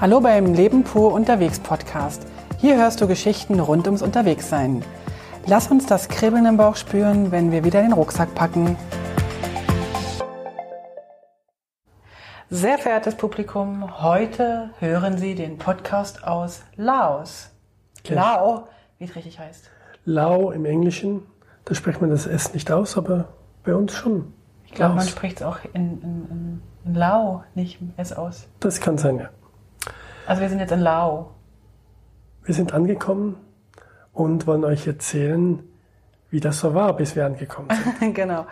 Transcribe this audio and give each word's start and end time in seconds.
Hallo 0.00 0.18
beim 0.18 0.54
Leben 0.54 0.82
pur 0.82 1.12
unterwegs 1.12 1.60
Podcast. 1.60 2.26
Hier 2.56 2.78
hörst 2.78 3.02
du 3.02 3.06
Geschichten 3.06 3.60
rund 3.60 3.84
ums 3.84 4.00
Unterwegssein. 4.00 4.82
Lass 5.44 5.70
uns 5.70 5.84
das 5.84 6.08
Kribbeln 6.08 6.46
im 6.46 6.56
Bauch 6.56 6.76
spüren, 6.76 7.32
wenn 7.32 7.52
wir 7.52 7.64
wieder 7.64 7.82
den 7.82 7.92
Rucksack 7.92 8.34
packen. 8.34 8.78
Sehr 12.48 12.78
verehrtes 12.78 13.14
Publikum, 13.14 14.00
heute 14.00 14.70
hören 14.78 15.18
Sie 15.18 15.34
den 15.34 15.58
Podcast 15.58 16.24
aus 16.24 16.62
Laos. 16.76 17.50
Lao, 18.08 18.68
wie 18.96 19.04
es 19.04 19.14
richtig 19.14 19.38
heißt. 19.38 19.68
Lao 20.06 20.50
im 20.50 20.64
Englischen, 20.64 21.26
da 21.66 21.74
spricht 21.74 22.00
man 22.00 22.08
das 22.08 22.26
S 22.26 22.54
nicht 22.54 22.72
aus, 22.72 22.96
aber 22.96 23.28
bei 23.64 23.74
uns 23.74 23.94
schon. 23.94 24.32
Ich 24.64 24.72
glaube, 24.72 24.94
man 24.94 25.06
spricht 25.06 25.40
es 25.40 25.42
auch 25.42 25.58
in, 25.74 26.00
in, 26.00 26.26
in, 26.30 26.62
in 26.86 26.94
Lao 26.94 27.44
nicht 27.54 27.78
S 27.98 28.14
aus. 28.14 28.46
Das 28.60 28.80
kann 28.80 28.96
sein, 28.96 29.18
ja. 29.18 29.28
Also 30.30 30.42
wir 30.42 30.48
sind 30.48 30.60
jetzt 30.60 30.70
in 30.70 30.78
Lao. 30.78 31.32
Wir 32.44 32.54
sind 32.54 32.72
angekommen 32.72 33.36
und 34.12 34.46
wollen 34.46 34.64
euch 34.64 34.86
erzählen, 34.86 35.60
wie 36.30 36.38
das 36.38 36.60
so 36.60 36.72
war, 36.72 36.94
bis 36.94 37.16
wir 37.16 37.26
angekommen 37.26 37.66
sind. 37.98 38.14
genau. 38.14 38.46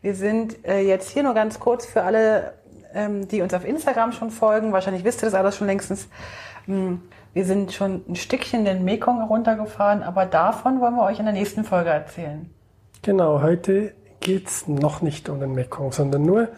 Wir 0.00 0.14
sind 0.14 0.64
äh, 0.64 0.78
jetzt 0.78 1.10
hier 1.10 1.24
nur 1.24 1.34
ganz 1.34 1.58
kurz 1.58 1.86
für 1.86 2.02
alle, 2.02 2.54
ähm, 2.94 3.26
die 3.26 3.42
uns 3.42 3.52
auf 3.52 3.64
Instagram 3.64 4.12
schon 4.12 4.30
folgen. 4.30 4.72
Wahrscheinlich 4.72 5.02
wisst 5.02 5.24
ihr 5.24 5.26
das 5.26 5.34
alles 5.34 5.56
schon 5.56 5.66
längstens. 5.66 6.06
Mm, 6.68 6.98
Wir 7.32 7.44
sind 7.44 7.72
schon 7.72 8.04
ein 8.08 8.14
Stückchen 8.14 8.64
den 8.64 8.84
Mekong 8.84 9.18
heruntergefahren, 9.18 10.04
aber 10.04 10.26
davon 10.26 10.80
wollen 10.80 10.94
wir 10.94 11.02
euch 11.02 11.18
in 11.18 11.24
der 11.24 11.34
nächsten 11.34 11.64
Folge 11.64 11.90
erzählen. 11.90 12.48
Genau, 13.02 13.42
heute 13.42 13.92
geht's 14.20 14.68
noch 14.68 15.02
nicht 15.02 15.28
um 15.28 15.40
den 15.40 15.52
Mekong, 15.52 15.90
sondern 15.90 16.24
nur 16.24 16.50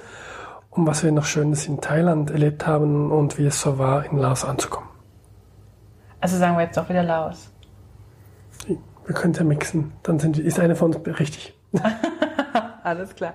um 0.76 0.86
was 0.86 1.02
wir 1.02 1.10
noch 1.10 1.24
Schönes 1.24 1.66
in 1.66 1.80
Thailand 1.80 2.30
erlebt 2.30 2.66
haben 2.66 3.10
und 3.10 3.38
wie 3.38 3.46
es 3.46 3.60
so 3.60 3.78
war, 3.78 4.04
in 4.04 4.18
Laos 4.18 4.44
anzukommen. 4.44 4.88
Also 6.20 6.36
sagen 6.36 6.56
wir 6.56 6.64
jetzt 6.64 6.76
doch 6.76 6.88
wieder 6.88 7.02
Laos. 7.02 7.50
Wir 8.66 9.14
können 9.14 9.32
ja 9.34 9.44
mixen, 9.44 9.92
dann 10.02 10.18
sind, 10.18 10.38
ist 10.38 10.60
eine 10.60 10.76
von 10.76 10.94
uns 10.94 11.18
richtig. 11.18 11.54
Alles 12.82 13.14
klar. 13.14 13.34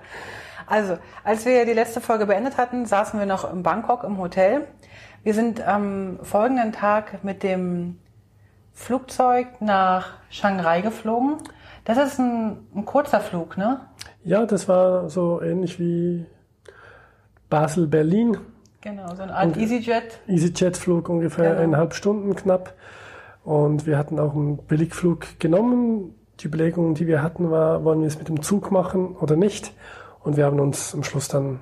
Also, 0.66 0.98
als 1.24 1.44
wir 1.44 1.66
die 1.66 1.72
letzte 1.72 2.00
Folge 2.00 2.26
beendet 2.26 2.56
hatten, 2.56 2.86
saßen 2.86 3.18
wir 3.18 3.26
noch 3.26 3.50
in 3.50 3.62
Bangkok 3.62 4.04
im 4.04 4.18
Hotel. 4.18 4.68
Wir 5.22 5.34
sind 5.34 5.66
am 5.66 6.18
folgenden 6.22 6.72
Tag 6.72 7.24
mit 7.24 7.42
dem 7.42 7.98
Flugzeug 8.72 9.60
nach 9.60 10.14
Shanghai 10.30 10.80
geflogen. 10.80 11.38
Das 11.84 11.98
ist 11.98 12.18
ein, 12.18 12.66
ein 12.74 12.84
kurzer 12.84 13.20
Flug, 13.20 13.56
ne? 13.56 13.80
Ja, 14.24 14.46
das 14.46 14.68
war 14.68 15.10
so 15.10 15.42
ähnlich 15.42 15.78
wie 15.80 16.26
Basel-Berlin. 17.52 18.38
Genau, 18.80 19.14
so 19.14 19.22
eine 19.22 19.34
Art 19.34 19.56
EasyJet. 19.58 20.20
EasyJet-Flug 20.26 21.08
ungefähr 21.10 21.50
Genau. 21.50 21.60
eineinhalb 21.62 21.94
Stunden 21.94 22.34
knapp. 22.34 22.74
Und 23.44 23.86
wir 23.86 23.98
hatten 23.98 24.18
auch 24.18 24.34
einen 24.34 24.56
Billigflug 24.56 25.38
genommen. 25.38 26.14
Die 26.40 26.46
Überlegung, 26.46 26.94
die 26.94 27.06
wir 27.06 27.22
hatten, 27.22 27.50
war, 27.50 27.84
wollen 27.84 28.00
wir 28.00 28.08
es 28.08 28.18
mit 28.18 28.28
dem 28.28 28.40
Zug 28.42 28.70
machen 28.72 29.14
oder 29.20 29.36
nicht? 29.36 29.72
Und 30.24 30.36
wir 30.38 30.46
haben 30.46 30.60
uns 30.60 30.94
am 30.94 31.04
Schluss 31.04 31.28
dann 31.28 31.60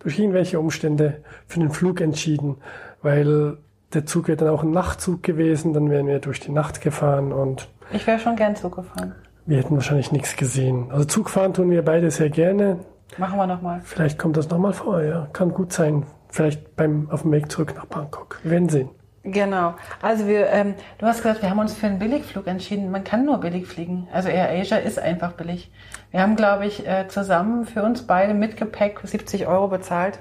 durch 0.00 0.18
irgendwelche 0.18 0.60
Umstände 0.60 1.22
für 1.46 1.58
den 1.60 1.70
Flug 1.70 2.00
entschieden, 2.02 2.56
weil 3.02 3.56
der 3.94 4.04
Zug 4.06 4.28
wäre 4.28 4.36
dann 4.36 4.48
auch 4.48 4.62
ein 4.62 4.70
Nachtzug 4.72 5.22
gewesen, 5.22 5.72
dann 5.72 5.90
wären 5.90 6.06
wir 6.06 6.18
durch 6.20 6.38
die 6.40 6.52
Nacht 6.52 6.80
gefahren 6.82 7.32
und 7.32 7.68
Ich 7.92 8.06
wäre 8.06 8.18
schon 8.18 8.36
gern 8.36 8.54
Zug 8.56 8.76
gefahren. 8.76 9.14
wir 9.46 9.56
hätten 9.58 9.74
wahrscheinlich 9.74 10.12
nichts 10.12 10.36
gesehen. 10.36 10.90
Also 10.90 11.04
Zugfahren 11.06 11.54
tun 11.54 11.70
wir 11.70 11.82
beide 11.84 12.10
sehr 12.10 12.30
gerne. 12.30 12.78
Machen 13.18 13.38
wir 13.38 13.46
nochmal. 13.46 13.80
Vielleicht 13.84 14.18
kommt 14.18 14.36
das 14.36 14.48
nochmal 14.48 14.72
vor, 14.72 15.02
ja. 15.02 15.28
Kann 15.32 15.52
gut 15.52 15.72
sein. 15.72 16.06
Vielleicht 16.28 16.76
beim, 16.76 17.10
auf 17.10 17.22
dem 17.22 17.32
Weg 17.32 17.50
zurück 17.50 17.74
nach 17.74 17.86
Bangkok. 17.86 18.38
Wir 18.42 18.52
werden 18.52 18.68
sehen. 18.68 18.90
Genau. 19.22 19.74
Also 20.00 20.26
wir, 20.26 20.46
ähm, 20.48 20.74
du 20.98 21.06
hast 21.06 21.18
gesagt, 21.18 21.42
wir 21.42 21.50
haben 21.50 21.58
uns 21.58 21.74
für 21.74 21.86
einen 21.86 21.98
Billigflug 21.98 22.46
entschieden. 22.46 22.90
Man 22.90 23.04
kann 23.04 23.26
nur 23.26 23.38
billig 23.38 23.66
fliegen. 23.66 24.08
Also 24.12 24.28
Air 24.28 24.50
Asia 24.50 24.78
ist 24.78 24.98
einfach 24.98 25.32
billig. 25.32 25.70
Wir 26.10 26.22
haben, 26.22 26.36
glaube 26.36 26.66
ich, 26.66 26.86
äh, 26.86 27.06
zusammen 27.08 27.66
für 27.66 27.82
uns 27.82 28.06
beide 28.06 28.32
mit 28.32 28.56
Gepäck 28.56 29.00
70 29.02 29.46
Euro 29.46 29.68
bezahlt. 29.68 30.20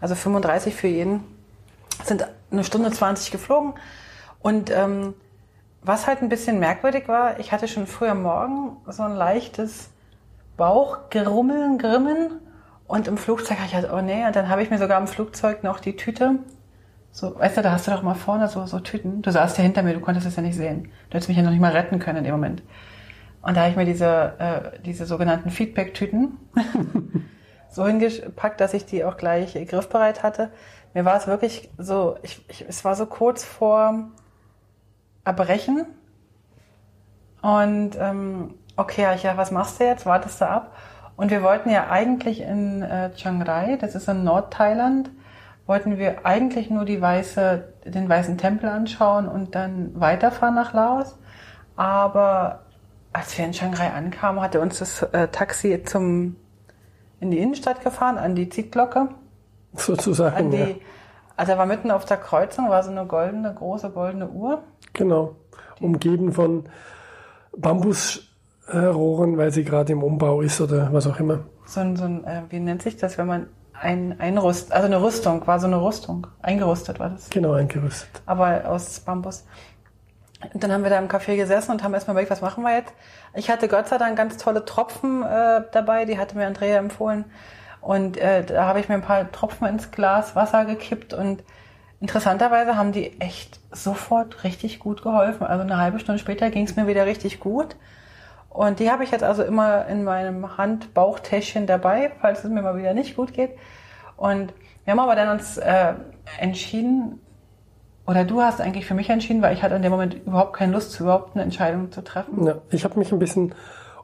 Also 0.00 0.16
35 0.16 0.74
für 0.74 0.88
jeden. 0.88 1.22
Sind 2.02 2.26
eine 2.50 2.64
Stunde 2.64 2.90
20 2.90 3.30
geflogen. 3.30 3.74
Und 4.40 4.70
ähm, 4.72 5.14
was 5.82 6.08
halt 6.08 6.20
ein 6.22 6.28
bisschen 6.28 6.58
merkwürdig 6.58 7.06
war, 7.06 7.38
ich 7.38 7.52
hatte 7.52 7.68
schon 7.68 7.86
früh 7.86 8.08
am 8.08 8.22
Morgen 8.22 8.76
so 8.88 9.04
ein 9.04 9.14
leichtes 9.14 9.91
Bauchgerummeln, 10.56 11.78
Grimmen. 11.78 12.40
Und 12.86 13.08
im 13.08 13.16
Flugzeug 13.16 13.58
habe 13.58 13.66
ich 13.66 13.74
halt, 13.74 13.90
oh 13.92 14.00
nee, 14.00 14.26
und 14.26 14.36
dann 14.36 14.48
habe 14.48 14.62
ich 14.62 14.70
mir 14.70 14.78
sogar 14.78 15.00
im 15.00 15.06
Flugzeug 15.06 15.64
noch 15.64 15.80
die 15.80 15.96
Tüte 15.96 16.40
so, 17.14 17.38
weißt 17.38 17.58
du, 17.58 17.62
da 17.62 17.72
hast 17.72 17.86
du 17.86 17.90
doch 17.90 18.02
mal 18.02 18.14
vorne 18.14 18.48
so, 18.48 18.64
so 18.64 18.80
Tüten. 18.80 19.20
Du 19.20 19.30
saßt 19.30 19.58
ja 19.58 19.62
hinter 19.62 19.82
mir, 19.82 19.92
du 19.92 20.00
konntest 20.00 20.26
es 20.26 20.36
ja 20.36 20.42
nicht 20.42 20.56
sehen. 20.56 20.84
Du 21.10 21.14
hättest 21.14 21.28
mich 21.28 21.36
ja 21.36 21.42
noch 21.42 21.50
nicht 21.50 21.60
mal 21.60 21.72
retten 21.72 21.98
können 21.98 22.18
in 22.18 22.24
dem 22.24 22.32
Moment. 22.32 22.62
Und 23.42 23.56
da 23.56 23.62
habe 23.62 23.70
ich 23.70 23.76
mir 23.76 23.84
diese, 23.84 24.32
äh, 24.38 24.78
diese 24.82 25.04
sogenannten 25.04 25.50
Feedback-Tüten 25.50 26.38
so 27.68 27.86
hingepackt, 27.86 28.60
dass 28.62 28.72
ich 28.72 28.86
die 28.86 29.04
auch 29.04 29.18
gleich 29.18 29.52
griffbereit 29.68 30.22
hatte. 30.22 30.50
Mir 30.94 31.04
war 31.04 31.16
es 31.16 31.26
wirklich 31.26 31.70
so, 31.76 32.16
ich, 32.22 32.42
ich, 32.48 32.64
es 32.66 32.82
war 32.84 32.94
so 32.94 33.04
kurz 33.04 33.44
vor 33.44 34.08
Erbrechen. 35.24 35.84
Und 37.42 37.90
ähm, 37.98 38.54
okay, 38.76 39.02
ja, 39.02 39.14
ich, 39.14 39.22
ja, 39.22 39.36
was 39.36 39.50
machst 39.50 39.80
du 39.80 39.84
jetzt? 39.84 40.06
Wartest 40.06 40.40
du 40.40 40.48
ab? 40.48 40.76
Und 41.16 41.30
wir 41.30 41.42
wollten 41.42 41.70
ja 41.70 41.88
eigentlich 41.90 42.40
in 42.40 42.82
äh, 42.82 43.12
Chiang 43.14 43.42
Rai, 43.42 43.76
das 43.76 43.94
ist 43.94 44.08
in 44.08 44.24
Nordthailand, 44.24 45.10
wollten 45.66 45.98
wir 45.98 46.26
eigentlich 46.26 46.70
nur 46.70 46.84
die 46.84 47.00
weiße, 47.00 47.64
den 47.84 48.08
weißen 48.08 48.38
Tempel 48.38 48.68
anschauen 48.68 49.28
und 49.28 49.54
dann 49.54 49.98
weiterfahren 50.00 50.54
nach 50.54 50.72
Laos. 50.72 51.16
Aber 51.76 52.62
als 53.12 53.36
wir 53.36 53.44
in 53.44 53.54
Shanghai 53.54 53.90
ankamen, 53.92 54.42
hatte 54.42 54.60
uns 54.60 54.78
das 54.78 55.02
äh, 55.02 55.28
Taxi 55.28 55.82
zum 55.84 56.36
in 57.20 57.30
die 57.30 57.38
Innenstadt 57.38 57.84
gefahren, 57.84 58.18
an 58.18 58.34
die 58.34 58.48
Ziegglocke. 58.48 59.08
Sozusagen, 59.74 60.50
die, 60.50 60.56
ja. 60.56 60.66
also 61.36 61.52
da 61.52 61.58
war 61.58 61.66
mitten 61.66 61.92
auf 61.92 62.04
der 62.04 62.16
Kreuzung, 62.16 62.68
war 62.68 62.82
so 62.82 62.90
eine 62.90 63.06
goldene, 63.06 63.54
große 63.54 63.90
goldene 63.90 64.28
Uhr. 64.28 64.62
Genau. 64.92 65.36
Umgeben 65.80 66.32
von 66.32 66.66
Bambusrohren, 68.72 69.38
weil 69.38 69.52
sie 69.52 69.64
gerade 69.64 69.92
im 69.92 70.02
Umbau 70.02 70.40
ist 70.40 70.60
oder 70.60 70.92
was 70.92 71.06
auch 71.06 71.18
immer. 71.20 71.40
So 71.66 71.80
ein, 71.80 71.96
so 71.96 72.04
ein 72.04 72.24
äh, 72.24 72.42
wie 72.50 72.60
nennt 72.60 72.82
sich 72.82 72.96
das, 72.96 73.18
wenn 73.18 73.26
man 73.26 73.46
ein, 73.74 74.20
einrüst, 74.20 74.72
also 74.72 74.86
eine 74.86 75.02
Rüstung, 75.02 75.46
war 75.46 75.58
so 75.58 75.66
eine 75.66 75.82
Rüstung. 75.82 76.26
Eingerüstet 76.40 76.98
war 77.00 77.10
das. 77.10 77.30
Genau, 77.30 77.52
eingerüstet. 77.52 78.22
aber 78.26 78.68
aus 78.68 79.00
Bambus. 79.00 79.44
Und 80.52 80.62
dann 80.62 80.72
haben 80.72 80.82
wir 80.82 80.90
da 80.90 80.98
im 80.98 81.08
Café 81.08 81.36
gesessen 81.36 81.70
und 81.70 81.84
haben 81.84 81.94
erstmal 81.94 82.14
überlegt, 82.14 82.32
was 82.32 82.40
machen 82.40 82.64
wir 82.64 82.76
jetzt? 82.76 82.92
Ich 83.34 83.48
hatte 83.48 83.68
Gott 83.68 83.88
sei 83.88 83.98
Dank 83.98 84.16
ganz 84.16 84.36
tolle 84.38 84.64
Tropfen 84.64 85.22
äh, 85.22 85.62
dabei, 85.70 86.04
die 86.04 86.18
hatte 86.18 86.36
mir 86.36 86.46
Andrea 86.46 86.78
empfohlen. 86.78 87.26
Und 87.80 88.16
äh, 88.16 88.44
da 88.44 88.66
habe 88.66 88.80
ich 88.80 88.88
mir 88.88 88.96
ein 88.96 89.02
paar 89.02 89.30
Tropfen 89.30 89.66
ins 89.68 89.90
Glas 89.90 90.34
Wasser 90.34 90.64
gekippt 90.64 91.14
und 91.14 91.42
interessanterweise 92.00 92.76
haben 92.76 92.92
die 92.92 93.20
echt 93.20 93.60
sofort 93.70 94.42
richtig 94.42 94.80
gut 94.80 95.02
geholfen. 95.02 95.46
Also 95.46 95.62
eine 95.62 95.78
halbe 95.78 96.00
Stunde 96.00 96.18
später 96.18 96.50
ging 96.50 96.64
es 96.64 96.74
mir 96.74 96.86
wieder 96.86 97.06
richtig 97.06 97.38
gut. 97.38 97.76
Und 98.52 98.80
die 98.80 98.90
habe 98.90 99.02
ich 99.02 99.10
jetzt 99.10 99.24
also 99.24 99.42
immer 99.42 99.86
in 99.86 100.04
meinem 100.04 100.58
Hand-Bauchtäschchen 100.58 101.66
dabei, 101.66 102.12
falls 102.20 102.44
es 102.44 102.50
mir 102.50 102.60
mal 102.60 102.76
wieder 102.76 102.92
nicht 102.92 103.16
gut 103.16 103.32
geht. 103.32 103.52
Und 104.16 104.52
wir 104.84 104.92
haben 104.92 105.00
aber 105.00 105.14
dann 105.14 105.30
uns 105.30 105.56
äh, 105.56 105.94
entschieden, 106.38 107.20
oder 108.06 108.24
du 108.24 108.42
hast 108.42 108.60
eigentlich 108.60 108.84
für 108.84 108.94
mich 108.94 109.08
entschieden, 109.08 109.40
weil 109.42 109.54
ich 109.54 109.62
hatte 109.62 109.74
in 109.74 109.82
dem 109.82 109.92
Moment 109.92 110.14
überhaupt 110.26 110.54
keine 110.54 110.72
Lust, 110.72 110.98
überhaupt 111.00 111.34
eine 111.34 111.44
Entscheidung 111.44 111.92
zu 111.92 112.02
treffen. 112.02 112.46
Ja, 112.46 112.56
ich 112.70 112.84
habe 112.84 112.98
mich 112.98 113.12
ein 113.12 113.18
bisschen 113.18 113.54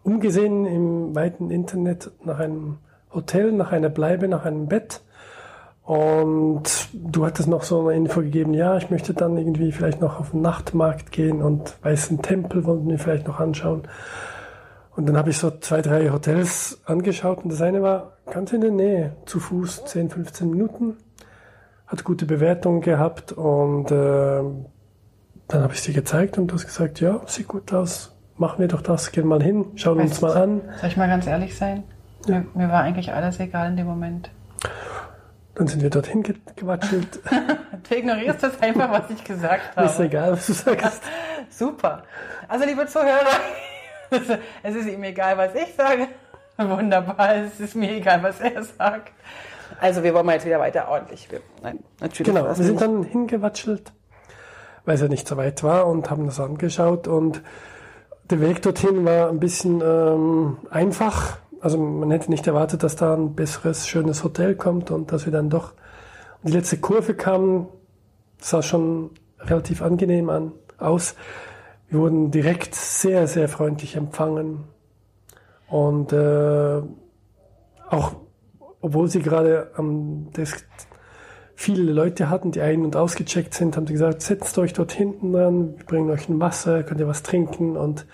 umgesehen 0.03 0.65
im 0.65 1.15
weiten 1.15 1.51
Internet 1.51 2.11
nach 2.25 2.39
einem 2.39 2.79
Hotel, 3.13 3.53
nach 3.53 3.73
einer 3.73 3.91
Bleibe, 3.91 4.29
nach 4.29 4.47
einem 4.47 4.67
Bett. 4.67 5.03
Und 5.83 6.89
du 6.93 7.27
hattest 7.27 7.49
noch 7.49 7.63
so 7.63 7.89
eine 7.89 7.97
Info 7.97 8.21
gegeben, 8.21 8.55
ja, 8.55 8.77
ich 8.77 8.91
möchte 8.91 9.15
dann 9.15 9.37
irgendwie 9.37 9.73
vielleicht 9.73 10.01
noch 10.01 10.21
auf 10.21 10.31
den 10.31 10.43
Nachtmarkt 10.43 11.13
gehen 11.13 11.43
und 11.43 11.77
Weißen 11.83 12.23
Tempel 12.23 12.65
wollten 12.65 12.89
wir 12.89 12.99
vielleicht 12.99 13.27
noch 13.27 13.41
anschauen. 13.41 13.83
Und 14.99 15.07
dann 15.07 15.17
habe 15.17 15.31
ich 15.31 15.39
so 15.39 15.53
zwei, 15.61 15.81
drei 15.81 16.11
Hotels 16.11 16.81
angeschaut 16.85 17.45
und 17.45 17.53
das 17.53 17.63
eine 17.63 17.83
war 17.83 18.15
ganz 18.33 18.53
in 18.53 18.63
der 18.63 18.73
Nähe, 18.73 19.17
zu 19.27 19.39
Fuß 19.39 19.85
10, 19.85 20.11
15 20.11 20.51
Minuten, 20.51 20.97
hat 21.87 22.03
gute 22.03 22.27
Bewertungen 22.27 22.81
gehabt 22.81 23.31
und 23.31 23.93
äh, 23.93 24.43
dann 25.47 25.63
habe 25.63 25.73
ich 25.73 25.83
sie 25.83 25.93
gezeigt 25.93 26.37
und 26.37 26.49
du 26.49 26.57
hast 26.57 26.67
gesagt, 26.67 26.99
ja, 26.99 27.21
sieht 27.27 27.47
gut 27.47 27.73
aus, 27.73 28.13
machen 28.39 28.59
wir 28.59 28.67
doch 28.67 28.83
das, 28.83 29.13
gehen 29.13 29.29
mal 29.29 29.41
hin, 29.41 29.67
schauen 29.77 30.01
uns 30.01 30.21
Weißt 30.21 30.23
mal 30.23 30.35
du, 30.35 30.41
an. 30.41 30.63
Soll 30.81 30.89
ich 30.91 30.97
mal 30.97 31.07
ganz 31.07 31.29
ehrlich 31.29 31.57
sein? 31.57 31.85
Mir, 32.27 32.45
mir 32.55 32.69
war 32.69 32.83
eigentlich 32.83 33.13
alles 33.13 33.39
egal 33.39 33.69
in 33.69 33.77
dem 33.77 33.87
Moment. 33.87 34.31
Dann 35.55 35.69
sind 35.69 35.81
wir 35.81 35.91
dorthin 35.91 36.25
ge 36.25 36.35
gewatschelt. 36.57 37.21
Du 37.89 37.95
ignorierst 37.95 38.43
das 38.43 38.61
einfach, 38.61 38.91
was 38.91 39.09
ich 39.11 39.23
gesagt 39.23 39.77
habe. 39.77 39.87
ist 39.87 40.01
egal, 40.01 40.33
was 40.33 40.47
du 40.49 40.53
sagst. 40.53 41.03
Super. 41.51 42.03
Also, 42.49 42.67
liebe 42.67 42.85
Zuhörer, 42.87 43.31
es 44.63 44.75
ist 44.75 44.89
ihm 44.89 45.03
egal, 45.05 45.37
was 45.39 45.55
ich 45.55 45.75
sage. 45.75 46.09
Wunderbar, 46.57 47.37
es 47.37 47.61
ist 47.61 47.75
mir 47.75 47.93
egal, 47.93 48.23
was 48.23 48.41
er 48.41 48.63
sagt. 48.63 49.13
Also, 49.81 50.03
wir 50.03 50.13
wollen 50.15 50.27
mal 50.27 50.33
jetzt 50.35 50.47
wieder 50.47 50.59
weiter 50.59 50.89
ordentlich. 50.89 51.31
Wir, 51.31 51.41
nein, 51.63 51.79
natürlich. 52.01 52.35
Genau, 52.35 52.47
wir 52.47 52.55
sind 52.55 52.81
dann 52.81 53.05
hingewatschelt 53.05 53.93
weil 54.89 54.95
es 54.95 55.03
ja 55.03 55.09
nicht 55.09 55.29
so 55.29 55.37
weit 55.37 55.63
war 55.63 55.87
und 55.87 56.11
haben 56.11 56.25
das 56.25 56.41
angeschaut 56.41 57.09
und 57.09 57.43
der 58.31 58.41
Weg 58.41 58.63
dorthin 58.63 59.05
war 59.05 59.29
ein 59.29 59.39
bisschen 59.39 59.83
ähm, 59.85 60.57
einfach. 60.71 61.37
Also 61.61 61.77
man 61.77 62.11
hätte 62.11 62.31
nicht 62.31 62.47
erwartet, 62.47 62.83
dass 62.83 62.97
da 62.97 63.13
ein 63.13 63.35
besseres, 63.35 63.87
schönes 63.87 64.25
Hotel 64.25 64.55
kommt 64.55 64.91
und 64.91 65.13
dass 65.13 65.27
wir 65.27 65.33
dann 65.33 65.51
doch 65.51 65.75
die 66.43 66.53
letzte 66.53 66.79
Kurve 66.79 67.13
kam, 67.13 67.69
sah 68.41 68.63
schon 68.63 69.11
relativ 69.41 69.83
angenehm 69.83 70.31
an, 70.31 70.53
aus. 70.79 71.17
Wir 71.89 72.01
wurden 72.01 72.31
direkt 72.31 72.75
sehr, 72.75 73.27
sehr 73.27 73.49
freundlich 73.49 73.97
empfangen. 73.97 74.65
Und 75.69 76.13
äh, 76.13 76.83
auch 77.91 78.13
obwohl 78.81 79.09
sie 79.09 79.21
gerade 79.21 79.71
am 79.77 80.31
Desk 80.33 80.65
viele 81.55 81.93
Leute 81.93 82.31
hatten, 82.31 82.53
die 82.53 82.61
ein- 82.61 82.85
und 82.85 82.95
ausgecheckt 82.95 83.55
sind, 83.55 83.77
haben 83.77 83.87
sie 83.87 83.95
gesagt, 83.95 84.23
setzt 84.23 84.57
euch 84.59 84.73
dort 84.73 84.93
hinten 84.93 85.33
dran, 85.33 85.77
wir 85.77 85.85
bringen 85.85 86.11
euch 86.11 86.29
ein 86.29 86.41
Wasser, 86.41 86.85
könnt 86.85 87.01
ihr 87.01 87.09
was 87.09 87.23
trinken 87.23 87.77
und 87.77 88.07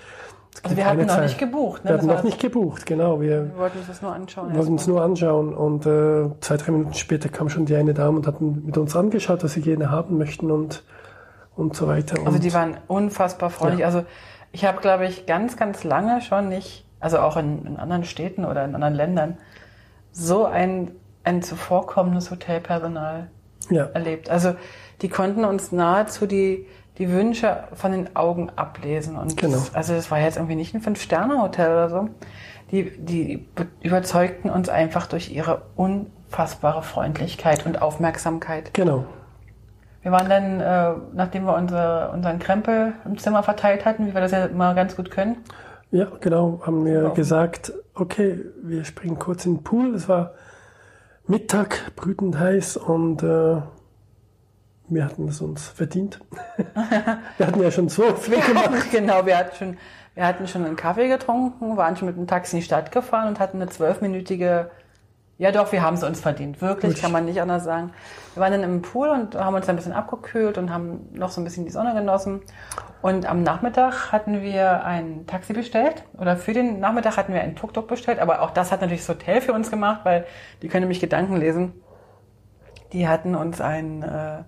also 0.62 0.76
wir 0.76 0.86
hatten 0.86 1.04
noch 1.04 1.20
nicht 1.20 1.38
gebucht. 1.38 1.84
Ne? 1.84 1.90
Wir 1.90 1.96
hatten 1.96 2.06
noch 2.06 2.22
nicht 2.22 2.40
gebucht, 2.40 2.86
genau. 2.86 3.20
Wir, 3.20 3.46
wir 3.46 3.58
wollten 3.58 3.78
uns 3.78 3.88
das 3.88 4.00
nur 4.00 4.14
anschauen. 4.14 4.50
Wir 4.50 4.58
wollten 4.58 4.72
uns 4.72 4.86
nur 4.86 5.02
anschauen 5.02 5.52
und 5.52 5.84
äh, 5.84 6.30
zwei, 6.40 6.56
drei 6.56 6.72
Minuten 6.72 6.94
später 6.94 7.28
kam 7.28 7.48
schon 7.50 7.66
die 7.66 7.74
eine 7.74 7.92
Dame 7.92 8.18
und 8.18 8.26
hat 8.26 8.40
mit 8.40 8.78
uns 8.78 8.94
angeschaut, 8.94 9.42
was 9.42 9.52
sie 9.52 9.62
gerne 9.62 9.90
haben 9.90 10.16
möchten 10.16 10.50
und, 10.50 10.84
und 11.56 11.76
so 11.76 11.86
weiter. 11.86 12.18
Also 12.24 12.38
die 12.38 12.52
waren 12.52 12.76
unfassbar 12.88 13.50
freundlich. 13.50 13.80
Ja. 13.80 13.86
Also 13.86 14.04
ich 14.52 14.64
habe, 14.64 14.80
glaube 14.80 15.06
ich, 15.06 15.26
ganz, 15.26 15.56
ganz 15.56 15.84
lange 15.84 16.20
schon 16.20 16.48
nicht, 16.48 16.86
also 17.00 17.18
auch 17.18 17.36
in, 17.36 17.66
in 17.66 17.76
anderen 17.76 18.04
Städten 18.04 18.44
oder 18.44 18.64
in 18.64 18.74
anderen 18.74 18.94
Ländern, 18.94 19.38
so 20.12 20.44
ein, 20.44 20.92
ein 21.24 21.42
zuvorkommendes 21.42 22.30
Hotelpersonal 22.30 23.30
ja. 23.70 23.84
erlebt. 23.86 24.30
Also 24.30 24.54
die 25.02 25.08
konnten 25.08 25.44
uns 25.44 25.72
nahezu 25.72 26.26
die, 26.26 26.66
die 26.98 27.10
Wünsche 27.10 27.64
von 27.74 27.92
den 27.92 28.14
Augen 28.14 28.50
ablesen. 28.54 29.16
Und 29.16 29.36
genau. 29.36 29.54
das, 29.54 29.74
also 29.74 29.94
das 29.94 30.10
war 30.10 30.20
jetzt 30.20 30.36
irgendwie 30.36 30.56
nicht 30.56 30.74
ein 30.74 30.80
Fünf-Sterne-Hotel 30.80 31.70
oder 31.70 31.90
so. 31.90 32.08
Die, 32.70 32.90
die 32.96 33.46
überzeugten 33.82 34.50
uns 34.50 34.68
einfach 34.68 35.06
durch 35.06 35.30
ihre 35.30 35.62
unfassbare 35.76 36.82
Freundlichkeit 36.82 37.66
und 37.66 37.82
Aufmerksamkeit. 37.82 38.72
Genau. 38.72 39.04
Wir 40.04 40.12
waren 40.12 40.28
dann, 40.28 40.60
äh, 40.60 41.00
nachdem 41.14 41.46
wir 41.46 41.56
unsere, 41.56 42.10
unseren 42.12 42.38
Krempel 42.38 42.92
im 43.06 43.16
Zimmer 43.16 43.42
verteilt 43.42 43.86
hatten, 43.86 44.06
wie 44.06 44.12
wir 44.12 44.20
das 44.20 44.32
ja 44.32 44.44
immer 44.44 44.74
ganz 44.74 44.96
gut 44.96 45.10
können. 45.10 45.38
Ja, 45.90 46.08
genau, 46.20 46.60
haben 46.66 46.84
wir 46.84 47.00
genau. 47.00 47.14
gesagt, 47.14 47.72
okay, 47.94 48.38
wir 48.62 48.84
springen 48.84 49.18
kurz 49.18 49.46
in 49.46 49.56
den 49.56 49.64
Pool. 49.64 49.94
Es 49.94 50.06
war 50.06 50.34
Mittag, 51.26 51.96
brütend 51.96 52.38
heiß 52.38 52.76
und 52.76 53.22
äh, 53.22 53.62
wir 54.88 55.04
hatten 55.06 55.26
es 55.26 55.40
uns 55.40 55.68
verdient. 55.68 56.20
wir 57.38 57.46
hatten 57.46 57.62
ja 57.62 57.70
schon 57.70 57.88
so 57.88 58.02
viel 58.14 58.38
gemacht. 58.42 58.90
genau, 58.92 59.24
wir 59.24 59.38
hatten 59.38 59.56
schon, 59.56 59.78
wir 60.14 60.26
hatten 60.26 60.46
schon 60.46 60.66
einen 60.66 60.76
Kaffee 60.76 61.08
getrunken, 61.08 61.78
waren 61.78 61.96
schon 61.96 62.08
mit 62.08 62.18
dem 62.18 62.26
Taxi 62.26 62.56
in 62.56 62.60
die 62.60 62.66
Stadt 62.66 62.92
gefahren 62.92 63.28
und 63.28 63.40
hatten 63.40 63.56
eine 63.56 63.70
zwölfminütige 63.70 64.70
ja, 65.36 65.50
doch, 65.50 65.72
wir 65.72 65.82
haben 65.82 65.94
es 65.94 66.04
uns 66.04 66.20
verdient. 66.20 66.62
Wirklich, 66.62 66.94
Gut. 66.94 67.02
kann 67.02 67.12
man 67.12 67.24
nicht 67.24 67.40
anders 67.40 67.64
sagen. 67.64 67.92
Wir 68.34 68.40
waren 68.42 68.52
dann 68.52 68.62
im 68.62 68.82
Pool 68.82 69.08
und 69.08 69.34
haben 69.34 69.54
uns 69.54 69.68
ein 69.68 69.74
bisschen 69.74 69.92
abgekühlt 69.92 70.58
und 70.58 70.72
haben 70.72 71.08
noch 71.12 71.30
so 71.30 71.40
ein 71.40 71.44
bisschen 71.44 71.64
die 71.64 71.72
Sonne 71.72 71.92
genossen. 71.92 72.40
Und 73.02 73.26
am 73.26 73.42
Nachmittag 73.42 74.12
hatten 74.12 74.42
wir 74.42 74.84
ein 74.84 75.26
Taxi 75.26 75.52
bestellt. 75.52 76.04
Oder 76.18 76.36
für 76.36 76.52
den 76.52 76.78
Nachmittag 76.78 77.16
hatten 77.16 77.34
wir 77.34 77.40
ein 77.40 77.56
Tuk-Tuk 77.56 77.88
bestellt. 77.88 78.20
Aber 78.20 78.42
auch 78.42 78.50
das 78.50 78.70
hat 78.70 78.80
natürlich 78.80 79.04
das 79.04 79.08
Hotel 79.08 79.40
für 79.40 79.52
uns 79.52 79.70
gemacht, 79.70 80.00
weil 80.04 80.24
die 80.62 80.68
können 80.68 80.82
nämlich 80.82 81.00
Gedanken 81.00 81.36
lesen. 81.36 81.72
Die 82.92 83.08
hatten 83.08 83.34
uns 83.34 83.60
einen 83.60 84.04
äh, 84.04 84.44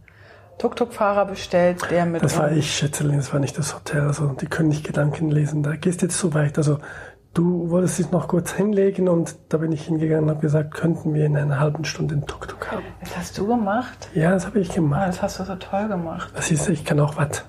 Tuk-Tuk-Fahrer 0.59 1.27
bestellt, 1.27 1.91
der 1.91 2.06
mit. 2.06 2.23
Das 2.23 2.38
war 2.38 2.53
ich, 2.53 2.73
Schätzelin, 2.73 3.17
das 3.17 3.33
war 3.33 3.41
nicht 3.41 3.59
das 3.59 3.75
Hotel. 3.75 4.03
Also 4.03 4.29
die 4.29 4.47
können 4.47 4.69
nicht 4.69 4.87
Gedanken 4.87 5.33
lesen. 5.33 5.65
Da 5.65 5.75
gehst 5.75 6.03
jetzt 6.03 6.17
so 6.17 6.33
weit. 6.33 6.56
Also 6.59 6.79
Du 7.37 7.69
wolltest 7.69 7.99
dich 7.99 8.11
noch 8.12 8.29
kurz 8.29 8.53
hinlegen 8.53 9.11
und 9.11 9.37
da 9.50 9.59
bin 9.59 9.71
ich 9.71 9.85
hingegangen 9.85 10.25
und 10.25 10.31
habe 10.31 10.41
gesagt, 10.41 10.73
könnten 10.73 11.12
wir 11.12 11.27
in 11.27 11.37
einer 11.37 11.61
halben 11.61 11.85
Stunde 11.85 12.15
einen 12.15 12.27
Tuk-Tuk 12.27 12.73
haben. 12.73 12.83
Das 13.00 13.15
hast 13.15 13.37
du 13.37 13.47
gemacht? 13.47 14.09
Ja, 14.15 14.31
das 14.31 14.47
habe 14.47 14.59
ich 14.59 14.71
gemacht. 14.71 15.03
Ah, 15.03 15.06
das 15.09 15.21
hast 15.21 15.38
du 15.38 15.44
so 15.44 15.55
toll 15.56 15.87
gemacht. 15.87 16.33
Das 16.35 16.50
ist, 16.50 16.67
ich 16.71 16.87
kann 16.87 16.99
auch 16.99 17.19
was. 17.19 17.44